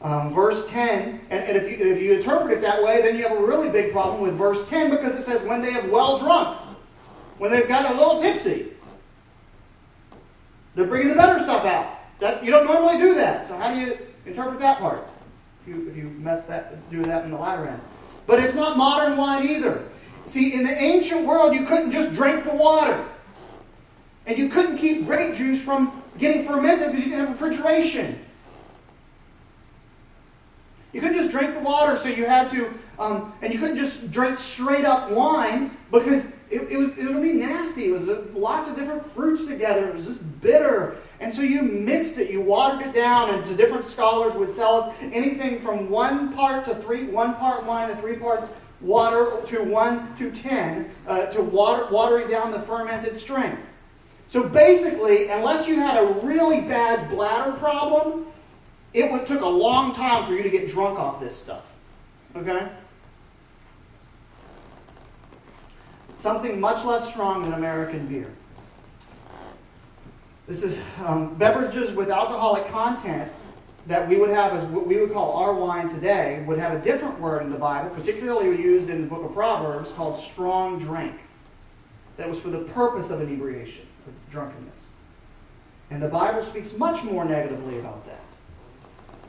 [0.00, 3.26] um, verse 10, and, and, if, you, if you interpret it that way, then you
[3.26, 6.20] have a really big problem with verse 10 because it says, when they have well
[6.20, 6.60] drunk,
[7.38, 8.72] when they've got a little tipsy,
[10.74, 11.94] they're bringing the better stuff out.
[12.18, 13.48] That, you don't normally do that.
[13.48, 15.08] So how do you interpret that part?
[15.62, 17.80] If you, if you mess that, do that in the latter end.
[18.26, 19.88] But it's not modern wine either.
[20.26, 23.04] See, in the ancient world, you couldn't just drink the water.
[24.26, 28.18] And you couldn't keep grape juice from getting fermented because you didn't have refrigeration.
[30.92, 34.10] You couldn't just drink the water, so you had to, um, and you couldn't just
[34.10, 37.86] drink straight up wine because it, it was it would be nasty.
[37.86, 39.88] It was uh, lots of different fruits together.
[39.88, 43.54] It was just bitter and so you mixed it, you watered it down, and so
[43.54, 47.96] different scholars would tell us anything from one part to three, one part wine to
[47.96, 53.60] three parts water to one to ten uh, to water, watering down the fermented strength.
[54.28, 58.26] So basically, unless you had a really bad bladder problem,
[58.92, 61.64] it would, took a long time for you to get drunk off this stuff.
[62.36, 62.68] Okay?
[66.20, 68.30] Something much less strong than American beer.
[70.48, 73.30] This is um, beverages with alcoholic content
[73.86, 76.84] that we would have as what we would call our wine today would have a
[76.84, 81.14] different word in the Bible, particularly used in the book of Proverbs, called strong drink.
[82.16, 84.74] That was for the purpose of inebriation, of drunkenness.
[85.90, 88.20] And the Bible speaks much more negatively about that.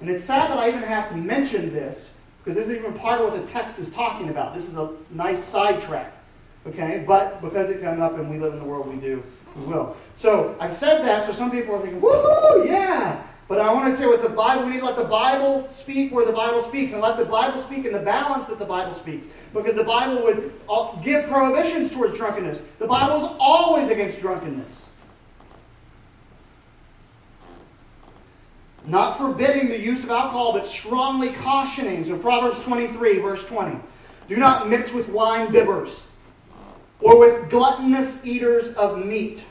[0.01, 2.09] And it's sad that I even have to mention this,
[2.43, 4.53] because this is even part of what the text is talking about.
[4.53, 6.13] This is a nice sidetrack.
[6.67, 7.03] Okay?
[7.07, 9.23] But because it comes up and we live in the world we do,
[9.55, 9.95] we will.
[10.17, 13.23] So I said that, so some people are thinking, woohoo, yeah.
[13.47, 16.11] But I want to say what the Bible, we need to let the Bible speak
[16.11, 18.93] where the Bible speaks, and let the Bible speak in the balance that the Bible
[18.93, 19.25] speaks.
[19.53, 20.53] Because the Bible would
[21.03, 22.61] give prohibitions towards drunkenness.
[22.77, 24.85] The Bible is always against drunkenness.
[28.85, 32.03] Not forbidding the use of alcohol, but strongly cautioning.
[32.03, 33.79] So Proverbs 23, verse 20.
[34.27, 36.03] Do not mix with wine bibbers
[37.01, 39.43] or with gluttonous eaters of meat.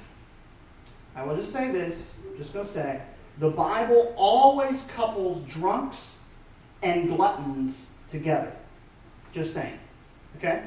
[1.16, 3.00] I will just say this, just going to say,
[3.38, 6.18] the Bible always couples drunks
[6.82, 8.52] and gluttons together.
[9.32, 9.78] Just saying.
[10.36, 10.62] Okay?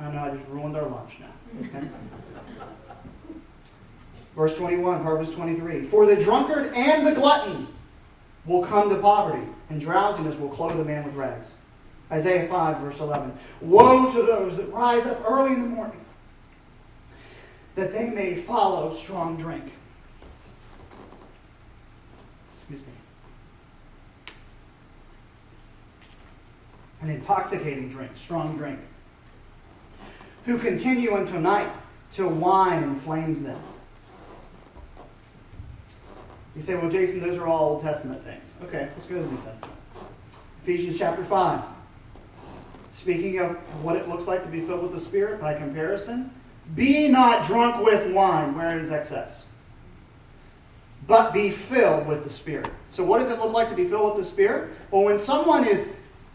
[0.00, 1.68] I know I just ruined our lunch now.
[1.68, 1.88] Okay?
[4.36, 5.86] Verse 21, Proverbs 23.
[5.86, 7.66] For the drunkard and the glutton
[8.46, 11.54] will come to poverty, and drowsiness will clothe the man with rags.
[12.10, 13.36] Isaiah 5, verse 11.
[13.60, 16.00] Woe to those that rise up early in the morning,
[17.74, 19.72] that they may follow strong drink.
[22.54, 22.92] Excuse me.
[27.02, 28.80] An intoxicating drink, strong drink.
[30.48, 31.70] who continue until night
[32.14, 33.60] till wine inflames them.
[36.56, 38.42] You say, well, Jason, those are all Old Testament things.
[38.64, 39.78] Okay, let's go to the New Testament.
[40.62, 41.60] Ephesians chapter 5.
[42.98, 43.52] Speaking of
[43.84, 46.32] what it looks like to be filled with the Spirit by comparison,
[46.74, 49.44] be not drunk with wine where it is excess,
[51.06, 52.68] but be filled with the Spirit.
[52.90, 54.72] So, what does it look like to be filled with the Spirit?
[54.90, 55.86] Well, when someone is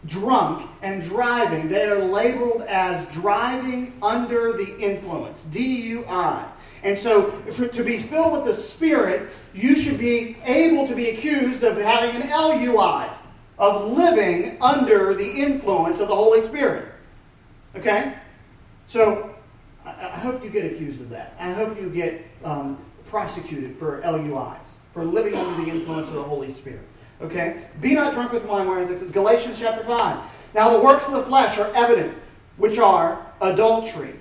[0.06, 6.46] drunk and driving, they are labeled as driving under the influence, DUI.
[6.82, 11.10] And so, for, to be filled with the Spirit, you should be able to be
[11.10, 13.13] accused of having an LUI,
[13.58, 16.88] of living under the influence of the Holy Spirit.
[17.76, 18.14] Okay?
[18.88, 19.34] So,
[19.84, 21.34] I, hope you get accused of that.
[21.38, 26.22] I hope you get um, prosecuted for LUIs, for living under the influence of the
[26.22, 26.86] Holy Spirit.
[27.20, 27.62] Okay?
[27.80, 30.24] Be not drunk with wine, whereas it says Galatians chapter 5.
[30.54, 32.14] Now the works of the flesh are evident,
[32.56, 34.14] which are adultery,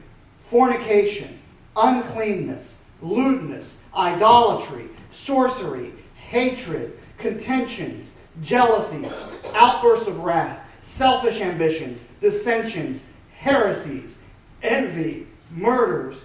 [0.49, 1.39] fornication,
[1.75, 9.11] uncleanness, lewdness, idolatry, sorcery, hatred, contentions, jealousies,
[9.53, 13.01] outbursts of wrath, selfish ambitions, dissensions,
[13.37, 14.17] heresies,
[14.61, 16.21] envy, murders,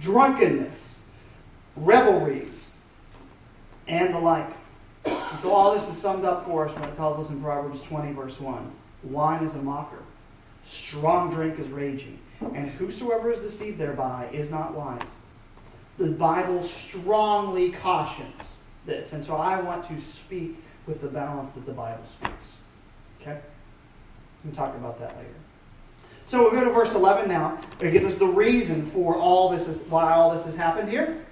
[0.00, 0.98] drunkenness,
[1.76, 2.72] revelries,
[3.86, 4.50] and the like.
[5.04, 7.82] And so all this is summed up for us when it tells us in Proverbs
[7.82, 8.70] 20, verse 1.
[9.04, 10.02] Wine is a mocker.
[10.64, 12.18] Strong drink is raging.
[12.40, 15.02] And whosoever is deceived thereby is not wise.
[15.98, 19.12] The Bible strongly cautions this.
[19.12, 22.46] And so I want to speak with the balance that the Bible speaks.
[23.20, 23.38] Okay?
[24.44, 25.28] We can talk about that later.
[26.26, 27.58] So we'll go to verse 11 now.
[27.80, 31.24] It gives us the reason for all this is why all this has happened here.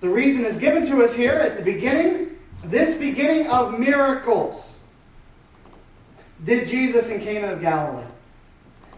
[0.00, 2.38] The reason is given to us here at the beginning.
[2.64, 4.78] This beginning of miracles
[6.44, 8.06] did Jesus in Cana of Galilee.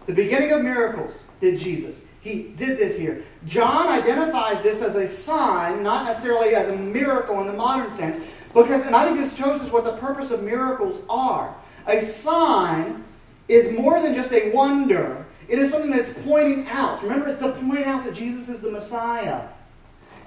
[0.05, 1.95] The beginning of miracles did Jesus.
[2.21, 3.23] He did this here.
[3.45, 8.23] John identifies this as a sign, not necessarily as a miracle in the modern sense,
[8.55, 11.53] because, and I think this shows us what the purpose of miracles are.
[11.87, 13.03] A sign
[13.47, 17.03] is more than just a wonder, it is something that's pointing out.
[17.03, 19.47] Remember, it's to point out that Jesus is the Messiah.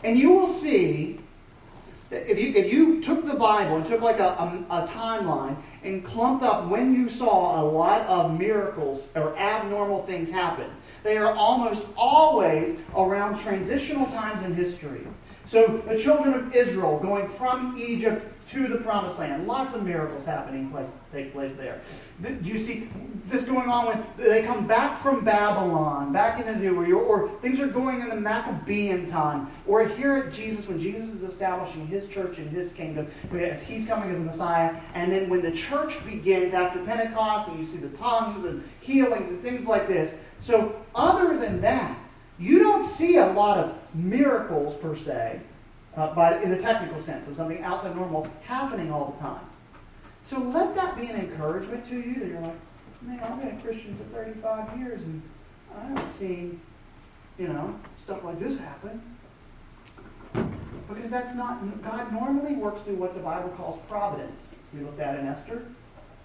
[0.04, 1.18] And you will see
[2.10, 5.56] that if you, if you took the Bible and took like a, a, a timeline
[5.82, 10.70] and clumped up when you saw a lot of miracles or abnormal things happen,
[11.02, 15.06] they are almost always around transitional times in history.
[15.48, 19.46] So the children of Israel going from Egypt to the promised land.
[19.46, 21.80] Lots of miracles happening place take place there.
[22.22, 22.88] Do you see
[23.26, 27.60] this going on when they come back from Babylon, back into the or, or things
[27.60, 32.08] are going in the Maccabean time, or here at Jesus when Jesus is establishing his
[32.08, 36.02] church and his kingdom, as he's coming as a Messiah, and then when the church
[36.06, 40.14] begins after Pentecost, and you see the tongues and healings and things like this.
[40.40, 41.98] So other than that,
[42.38, 45.40] you don't see a lot of miracles per se
[45.96, 49.44] uh, by, in the technical sense of something out outside normal happening all the time.
[50.24, 52.54] So let that be an encouragement to you that you're like,
[53.02, 55.22] man, I've been a Christian for 35 years and
[55.76, 56.60] I haven't seen,
[57.38, 57.74] you know,
[58.04, 59.02] stuff like this happen.
[60.88, 64.40] Because that's not, God normally works through what the Bible calls providence.
[64.72, 65.62] We looked at in Esther.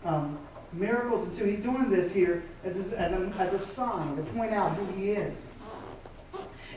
[0.05, 0.37] Um,
[0.73, 4.51] miracles, and so he's doing this here as, as, a, as a sign to point
[4.51, 5.35] out who he is.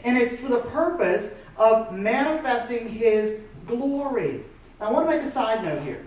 [0.06, 4.44] And it's for the purpose of manifesting his glory.
[4.80, 6.02] Now, I want to make a side note here.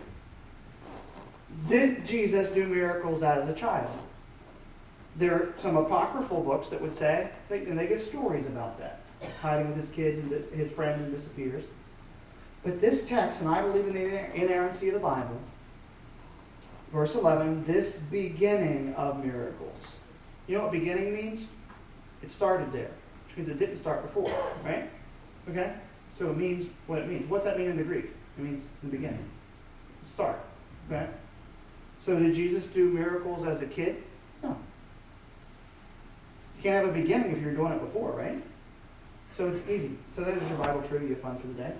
[1.68, 3.92] Did Jesus do miracles as a child?
[5.18, 9.02] There are some apocryphal books that would say, and they give stories about that,
[9.42, 11.66] hiding with his kids and his friends and disappears.
[12.64, 15.42] But this text, and I believe in the inerrancy of the Bible,
[16.94, 19.78] verse 11, this beginning of miracles.
[20.48, 21.48] You know what beginning means?
[22.22, 22.92] It started there,
[23.40, 24.32] means it didn't start before,
[24.64, 24.90] right?
[25.50, 25.74] Okay?
[26.18, 27.30] So it means what it means.
[27.30, 28.06] What's that mean in the Greek?
[28.38, 29.26] It means the beginning.
[30.14, 30.40] Start.
[30.88, 31.08] Okay?
[32.06, 34.04] So did Jesus do miracles as a kid?
[34.44, 34.50] No.
[36.58, 38.42] You can't have a beginning if you're doing it before, right?
[39.38, 39.98] So it's easy.
[40.16, 41.74] So that is your Bible trivia fun for the day.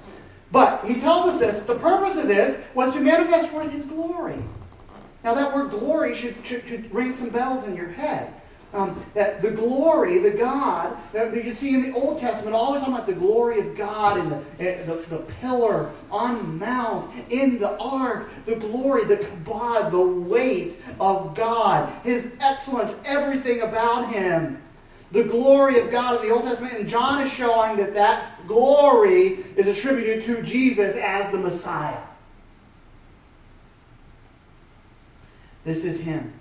[0.52, 1.66] But he tells us this.
[1.66, 4.42] The purpose of this was to manifest for his glory.
[5.24, 8.34] Now that word glory should, should, should ring some bells in your head.
[8.72, 12.94] Um, that the glory, the God, that, you see in the Old Testament, always talking
[12.94, 17.76] about the glory of God in the, eh, the, the pillar on Mount, in the
[17.80, 24.62] ark, the glory, the kabod, the weight of God, His excellence, everything about Him.
[25.12, 29.46] The glory of God in the Old Testament, and John is showing that that glory
[29.56, 32.04] is attributed to Jesus as the Messiah.
[35.66, 36.39] This is Him.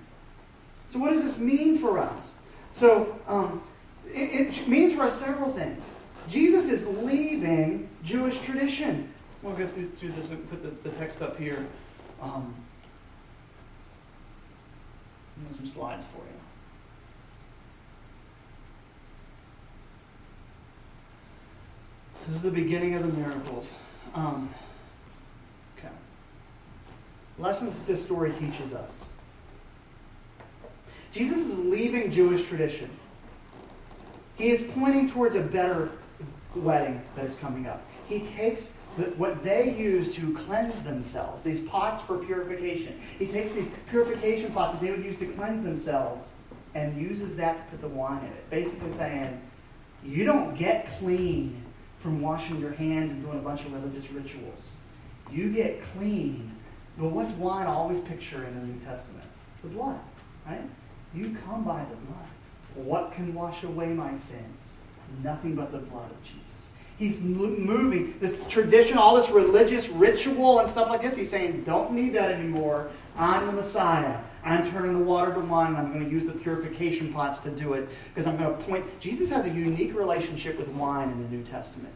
[0.89, 2.33] So, what does this mean for us?
[2.73, 3.63] So, um,
[4.07, 5.83] it, it means for us several things.
[6.29, 9.13] Jesus is leaving Jewish tradition.
[9.43, 11.65] We'll go through, through this and put the, the text up here.
[12.21, 12.55] Um,
[15.51, 16.39] some slides for you.
[22.27, 23.71] This is the beginning of the miracles.
[24.15, 24.53] Um,
[25.79, 25.89] okay.
[27.39, 29.05] Lessons that this story teaches us.
[31.13, 32.91] Jesus is leaving Jewish tradition.
[34.37, 35.91] He is pointing towards a better
[36.55, 37.83] wedding that is coming up.
[38.07, 43.01] He takes the, what they use to cleanse themselves, these pots for purification.
[43.19, 46.27] He takes these purification pots that they would use to cleanse themselves
[46.75, 48.51] and uses that to put the wine in it.
[48.51, 49.41] Basically saying,
[50.05, 51.63] you don't get clean
[52.01, 54.73] from washing your hands and doing a bunch of religious rituals.
[55.31, 56.55] You get clean.
[56.97, 59.25] But what's wine always picture in the New Testament?
[59.63, 60.01] The blood,
[60.47, 60.63] right?
[61.15, 62.87] You come by the blood.
[62.87, 64.77] What can wash away my sins?
[65.23, 66.43] Nothing but the blood of Jesus.
[66.99, 71.17] He's moving this tradition, all this religious ritual and stuff like this.
[71.17, 72.91] He's saying, don't need that anymore.
[73.17, 74.19] I'm the Messiah.
[74.45, 77.51] I'm turning the water to wine, and I'm going to use the purification pots to
[77.51, 78.85] do it because I'm going to point.
[79.01, 81.95] Jesus has a unique relationship with wine in the New Testament.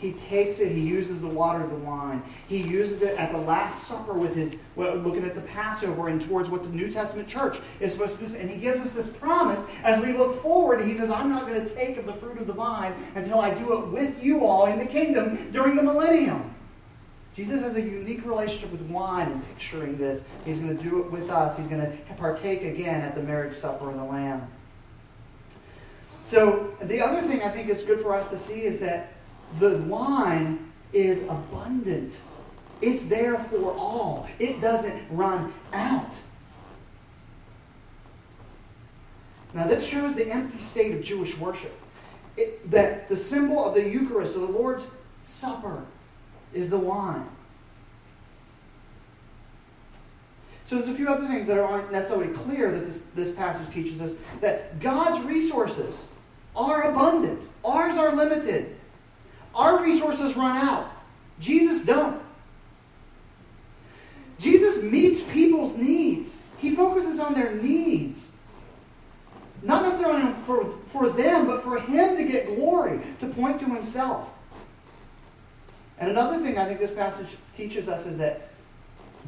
[0.00, 2.22] He takes it, he uses the water the wine.
[2.48, 6.48] He uses it at the Last Supper with his, looking at the Passover and towards
[6.48, 8.34] what the New Testament church is supposed to do.
[8.36, 10.80] And he gives us this promise as we look forward.
[10.80, 13.52] He says, I'm not going to take of the fruit of the vine until I
[13.52, 16.54] do it with you all in the kingdom during the millennium.
[17.36, 20.24] Jesus has a unique relationship with wine in picturing this.
[20.46, 21.58] He's going to do it with us.
[21.58, 24.48] He's going to partake again at the marriage supper of the Lamb.
[26.30, 29.12] So, the other thing I think is good for us to see is that
[29.58, 32.12] the wine is abundant.
[32.80, 34.28] It's there for all.
[34.38, 36.10] It doesn't run out.
[39.52, 41.74] Now, this shows the empty state of Jewish worship.
[42.36, 44.84] It, that the symbol of the Eucharist, or the Lord's
[45.26, 45.84] Supper,
[46.52, 47.28] is the wine.
[50.64, 54.00] So there's a few other things that aren't necessarily clear that this, this passage teaches
[54.00, 54.12] us.
[54.40, 56.06] That God's resources
[56.54, 57.40] are abundant.
[57.64, 58.76] Ours are limited.
[59.54, 60.90] Our resources run out.
[61.40, 62.20] Jesus don't.
[64.38, 66.36] Jesus meets people's needs.
[66.58, 68.30] He focuses on their needs.
[69.62, 74.28] Not necessarily for, for them, but for him to get glory, to point to himself.
[75.98, 78.48] And another thing I think this passage teaches us is that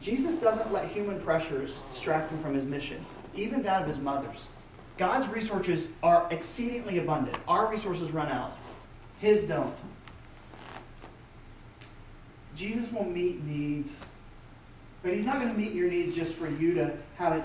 [0.00, 3.04] Jesus doesn't let human pressures distract him from his mission,
[3.34, 4.46] even that of his mother's.
[4.96, 7.36] God's resources are exceedingly abundant.
[7.46, 8.56] Our resources run out.
[9.20, 9.74] His don't.
[12.56, 13.92] Jesus will meet needs,
[15.02, 17.44] but he's not going to meet your needs just for you to have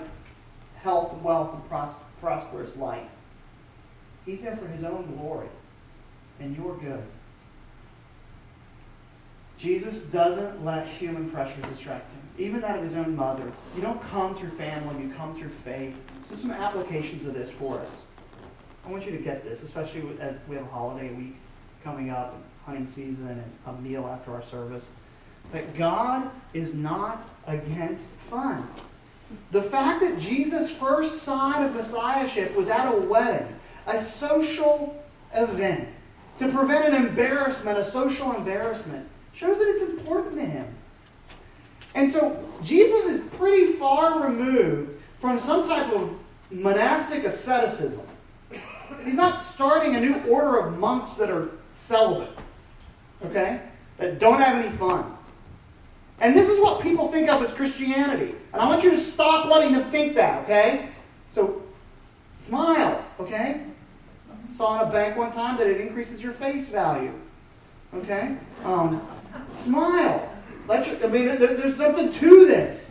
[0.82, 3.08] health, wealth, and pros- prosperous life.
[4.26, 5.48] He's there for his own glory
[6.40, 7.02] and your good.
[9.58, 13.50] Jesus doesn't let human pressures distract him, even that of his own mother.
[13.74, 15.96] You don't come through family, you come through faith.
[16.30, 17.88] So some applications of this for us.
[18.86, 21.36] I want you to get this, especially as we have a holiday week
[21.82, 22.36] coming up,
[22.68, 24.86] hunting season, and a meal after our service.
[25.52, 28.68] That God is not against fun.
[29.52, 33.48] The fact that Jesus' first sign of messiahship was at a wedding,
[33.86, 35.02] a social
[35.34, 35.88] event,
[36.38, 40.66] to prevent an embarrassment, a social embarrassment, shows that it's important to him.
[41.94, 46.12] And so Jesus is pretty far removed from some type of
[46.50, 48.06] monastic asceticism.
[49.04, 52.36] He's not starting a new order of monks that are celibate,
[53.24, 53.60] okay?
[53.96, 55.16] That don't have any fun.
[56.20, 58.34] And this is what people think of as Christianity.
[58.52, 60.88] And I want you to stop letting them think that, okay?
[61.34, 61.62] So,
[62.46, 63.62] smile, okay?
[64.30, 67.12] I saw in a bank one time that it increases your face value.
[67.94, 68.36] Okay?
[68.64, 69.06] Um,
[69.60, 70.28] smile.
[70.66, 72.90] Let your, I mean, there, there's something to this.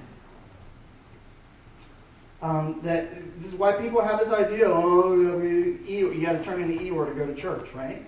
[2.42, 3.10] Um, that
[3.42, 4.68] this is why people have this idea.
[4.68, 8.06] Oh, you got to turn in the Eeyore to go to church, right?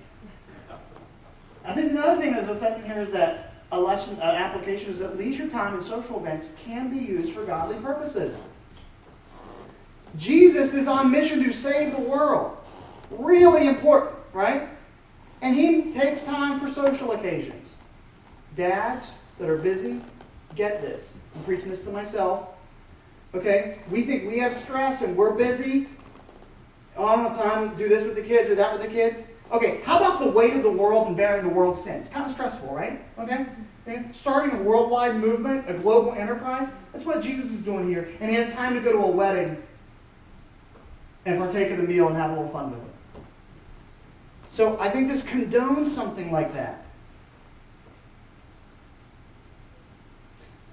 [1.69, 4.91] I think another thing that's a sentence here is that a lesson, an uh, application
[4.91, 8.35] is that leisure time and social events can be used for godly purposes.
[10.17, 12.57] Jesus is on mission to save the world.
[13.11, 14.67] Really important, right?
[15.43, 17.73] And he takes time for social occasions.
[18.55, 19.05] Dads
[19.37, 20.01] that are busy,
[20.55, 21.07] get this.
[21.35, 22.49] I'm preaching this to myself.
[23.35, 23.77] Okay?
[23.91, 25.87] We think we have stress and we're busy.
[26.97, 28.91] Oh, I don't have time to do this with the kids or that with the
[28.91, 29.21] kids.
[29.51, 32.07] Okay, how about the weight of the world and bearing the world's sins?
[32.07, 33.01] Kind of stressful, right?
[33.17, 33.47] Okay?
[33.87, 34.05] okay?
[34.13, 38.07] Starting a worldwide movement, a global enterprise, that's what Jesus is doing here.
[38.19, 39.61] And he has time to go to a wedding
[41.25, 42.85] and partake of the meal and have a little fun with it.
[44.49, 46.85] So I think this condones something like that.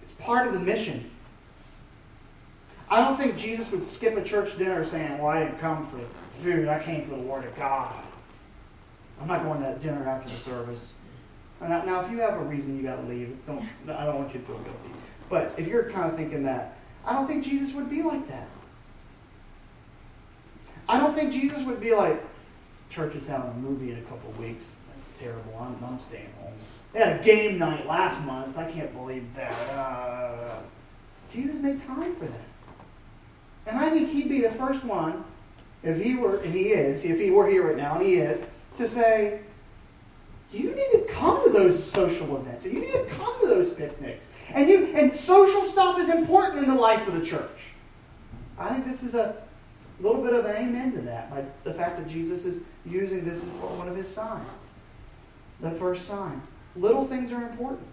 [0.02, 1.10] It's part of the mission.
[2.88, 5.98] I don't think Jesus would skip a church dinner saying, Well, I didn't come for
[6.42, 8.05] food, I came for the Word of God.
[9.20, 10.92] I'm not going to that dinner after the service.
[11.60, 14.34] Now, now if you have a reason you got to leave, don't, I don't want
[14.34, 14.90] you to feel guilty.
[15.28, 18.48] But if you're kind of thinking that, I don't think Jesus would be like that.
[20.88, 22.22] I don't think Jesus would be like,
[22.90, 24.66] church is having a movie in a couple weeks.
[24.94, 25.56] That's terrible.
[25.58, 26.52] I'm, I'm staying home.
[26.92, 28.56] They had a game night last month.
[28.56, 29.52] I can't believe that.
[29.70, 30.60] Uh,
[31.32, 32.40] Jesus made time for that.
[33.66, 35.24] And I think he'd be the first one,
[35.82, 38.42] if he were, and he is, if he were here right now, and he is,
[38.76, 39.40] to say,
[40.52, 43.72] you need to come to those social events, and you need to come to those
[43.74, 44.24] picnics.
[44.50, 47.72] And you and social stuff is important in the life of the church.
[48.58, 49.36] I think this is a
[50.00, 53.38] little bit of an amen to that by the fact that Jesus is using this
[53.38, 54.46] as one of his signs.
[55.60, 56.40] The first sign.
[56.76, 57.88] Little things are important.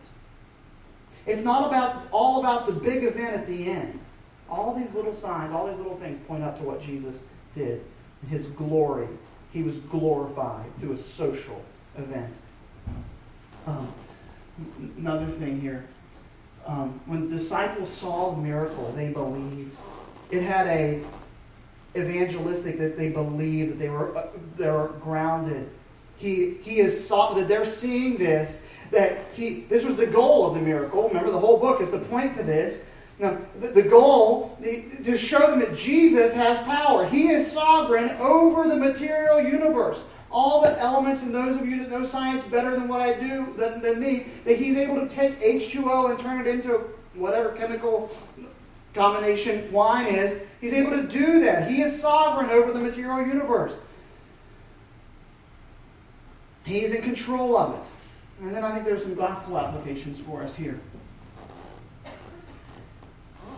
[1.26, 4.00] It's not about all about the big event at the end.
[4.50, 7.20] All these little signs, all these little things point up to what Jesus
[7.56, 7.84] did.
[8.30, 9.08] His glory.
[9.54, 11.64] He was glorified through a social
[11.96, 12.34] event.
[13.68, 13.94] Um,
[14.98, 15.86] another thing here.
[16.66, 19.76] Um, when the disciples saw the miracle, they believed.
[20.32, 21.04] It had a
[21.96, 24.28] evangelistic that they believed that they were uh,
[24.58, 25.70] they were grounded.
[26.18, 30.56] He he is saw that they're seeing this that he this was the goal of
[30.56, 31.08] the miracle.
[31.10, 32.80] Remember the whole book is to point to this.
[33.20, 37.06] Now the, the goal the, to show them that Jesus has power.
[37.06, 40.00] He is sovereign over the material universe
[40.34, 43.54] all the elements, and those of you that know science better than what I do,
[43.56, 46.80] than, than me, that he's able to take H2O and turn it into
[47.14, 48.12] whatever chemical
[48.96, 50.42] combination wine is.
[50.60, 51.70] He's able to do that.
[51.70, 53.74] He is sovereign over the material universe.
[56.66, 57.88] He's in control of it.
[58.42, 60.80] And then I think there's some gospel applications for us here.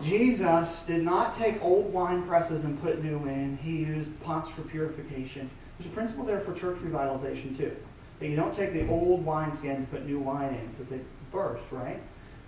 [0.02, 3.58] Jesus did not take old wine presses and put new in.
[3.62, 5.50] He used pots for purification.
[5.78, 7.74] There's a principle there for church revitalization too.
[8.20, 11.00] That you don't take the old wine skins and put new wine in because they
[11.30, 12.00] burst, right?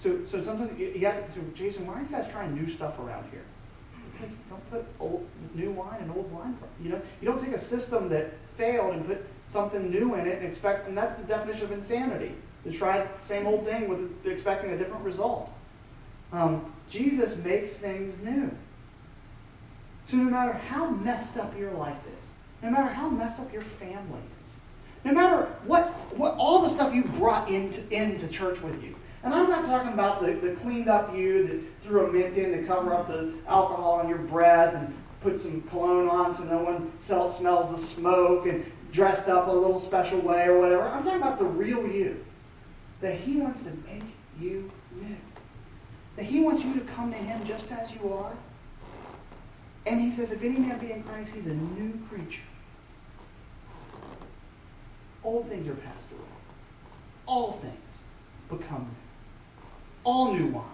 [0.02, 2.98] So, so sometimes you, have to, so Jason, why are you guys trying new stuff
[2.98, 3.44] around here?
[4.12, 6.56] Because don't put old, new wine in old wine.
[6.82, 10.38] You know, you don't take a system that failed and put something new in it
[10.38, 12.34] and expect, and that's the definition of insanity.
[12.64, 15.52] To try the same old thing with expecting a different result.
[16.32, 18.50] Um, Jesus makes things new.
[20.08, 22.28] So no matter how messed up your life is,
[22.62, 26.94] no matter how messed up your family is, no matter what, what all the stuff
[26.94, 28.94] you brought into, into church with you.
[29.22, 32.52] And I'm not talking about the, the cleaned up you that threw a mint in
[32.52, 36.58] to cover up the alcohol on your breath and put some cologne on so no
[36.58, 40.88] one smells the smoke and dressed up a little special way or whatever.
[40.88, 42.24] I'm talking about the real you.
[43.00, 44.02] That he wants to make
[44.40, 45.16] you new.
[46.18, 48.32] That he wants you to come to him just as you are.
[49.86, 52.42] And he says, if any man be in Christ, he's a new creature.
[55.22, 56.22] Old things are passed away.
[57.24, 58.02] All things
[58.48, 60.02] become new.
[60.02, 60.64] All new wine.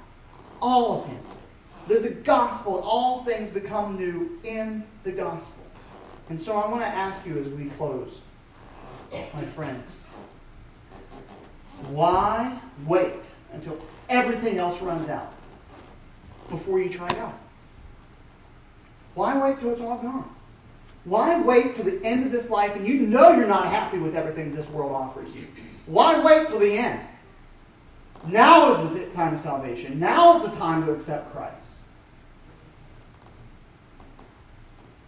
[0.62, 1.20] All of him.
[1.88, 2.80] They're the gospel.
[2.80, 5.62] All things become new in the gospel.
[6.30, 8.20] And so I want to ask you as we close,
[9.12, 10.04] my friends,
[11.90, 13.20] why wait
[13.52, 13.78] until
[14.08, 15.33] everything else runs out
[16.50, 17.34] before you try God?
[19.14, 20.28] Why wait till it's all gone?
[21.04, 24.16] Why wait till the end of this life and you know you're not happy with
[24.16, 25.46] everything this world offers you?
[25.86, 27.00] Why wait till the end?
[28.26, 30.00] Now is the time of salvation.
[30.00, 31.66] Now is the time to accept Christ.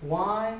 [0.02, 0.54] Why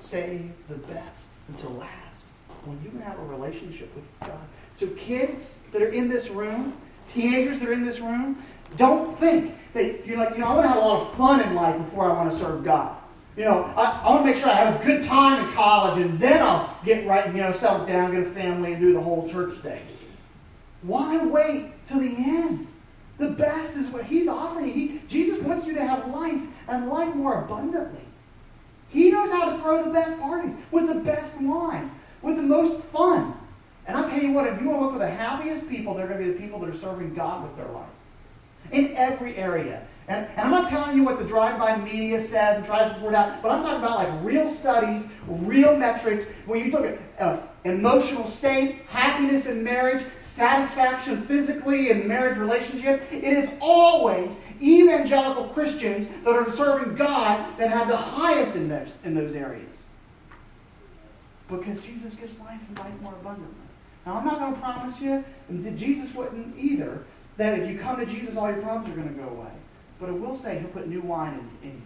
[0.00, 2.22] save the best until last
[2.64, 4.40] when you can have a relationship with God?
[4.76, 6.76] So, kids that are in this room,
[7.12, 8.42] teenagers that are in this room,
[8.76, 11.40] don't think that you're like, you know, I want to have a lot of fun
[11.40, 12.96] in life before I want to serve God.
[13.36, 16.02] You know, I, I want to make sure I have a good time in college
[16.02, 19.00] and then I'll get right, you know, settle down, get a family, and do the
[19.00, 19.80] whole church thing.
[20.82, 22.66] Why wait till the end?
[23.18, 24.72] The best is what He's offering you.
[24.72, 28.00] He, Jesus wants you to have life and life more abundantly.
[28.88, 32.82] He knows how to throw the best parties with the best wine, with the most
[32.86, 33.34] fun.
[33.86, 36.06] And I'll tell you what, if you want to look for the happiest people, they're
[36.06, 37.88] going to be the people that are serving God with their life.
[38.72, 39.86] In every area.
[40.08, 43.14] And, and, I'm not telling you what the drive-by media says and tries to report
[43.14, 46.26] out, but I'm talking about like real studies, real metrics.
[46.46, 53.02] When you look at uh, emotional state, happiness in marriage, satisfaction physically in marriage relationship,
[53.12, 58.98] it is always evangelical Christians that are serving God that have the highest in those,
[59.04, 59.68] in those areas.
[61.48, 63.54] because Jesus gives life and life more abundantly.
[64.06, 67.04] Now, I'm not going to promise you, and that Jesus wouldn't either,
[67.36, 69.50] that if you come to Jesus, all your problems are going to go away.
[70.00, 71.82] But I will say he'll put new wine in, in you.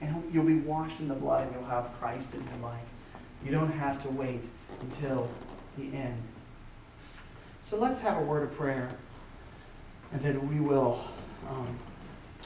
[0.00, 2.82] And you'll be washed in the blood and you'll have Christ in your life.
[3.44, 4.44] You don't have to wait
[4.80, 5.30] until
[5.78, 6.20] the end.
[7.68, 8.90] So let's have a word of prayer,
[10.12, 11.02] and then we will
[11.48, 11.78] um,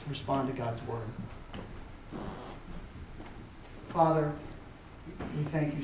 [0.07, 1.07] respond to God's word.
[3.89, 4.31] Father,
[5.37, 5.77] we thank you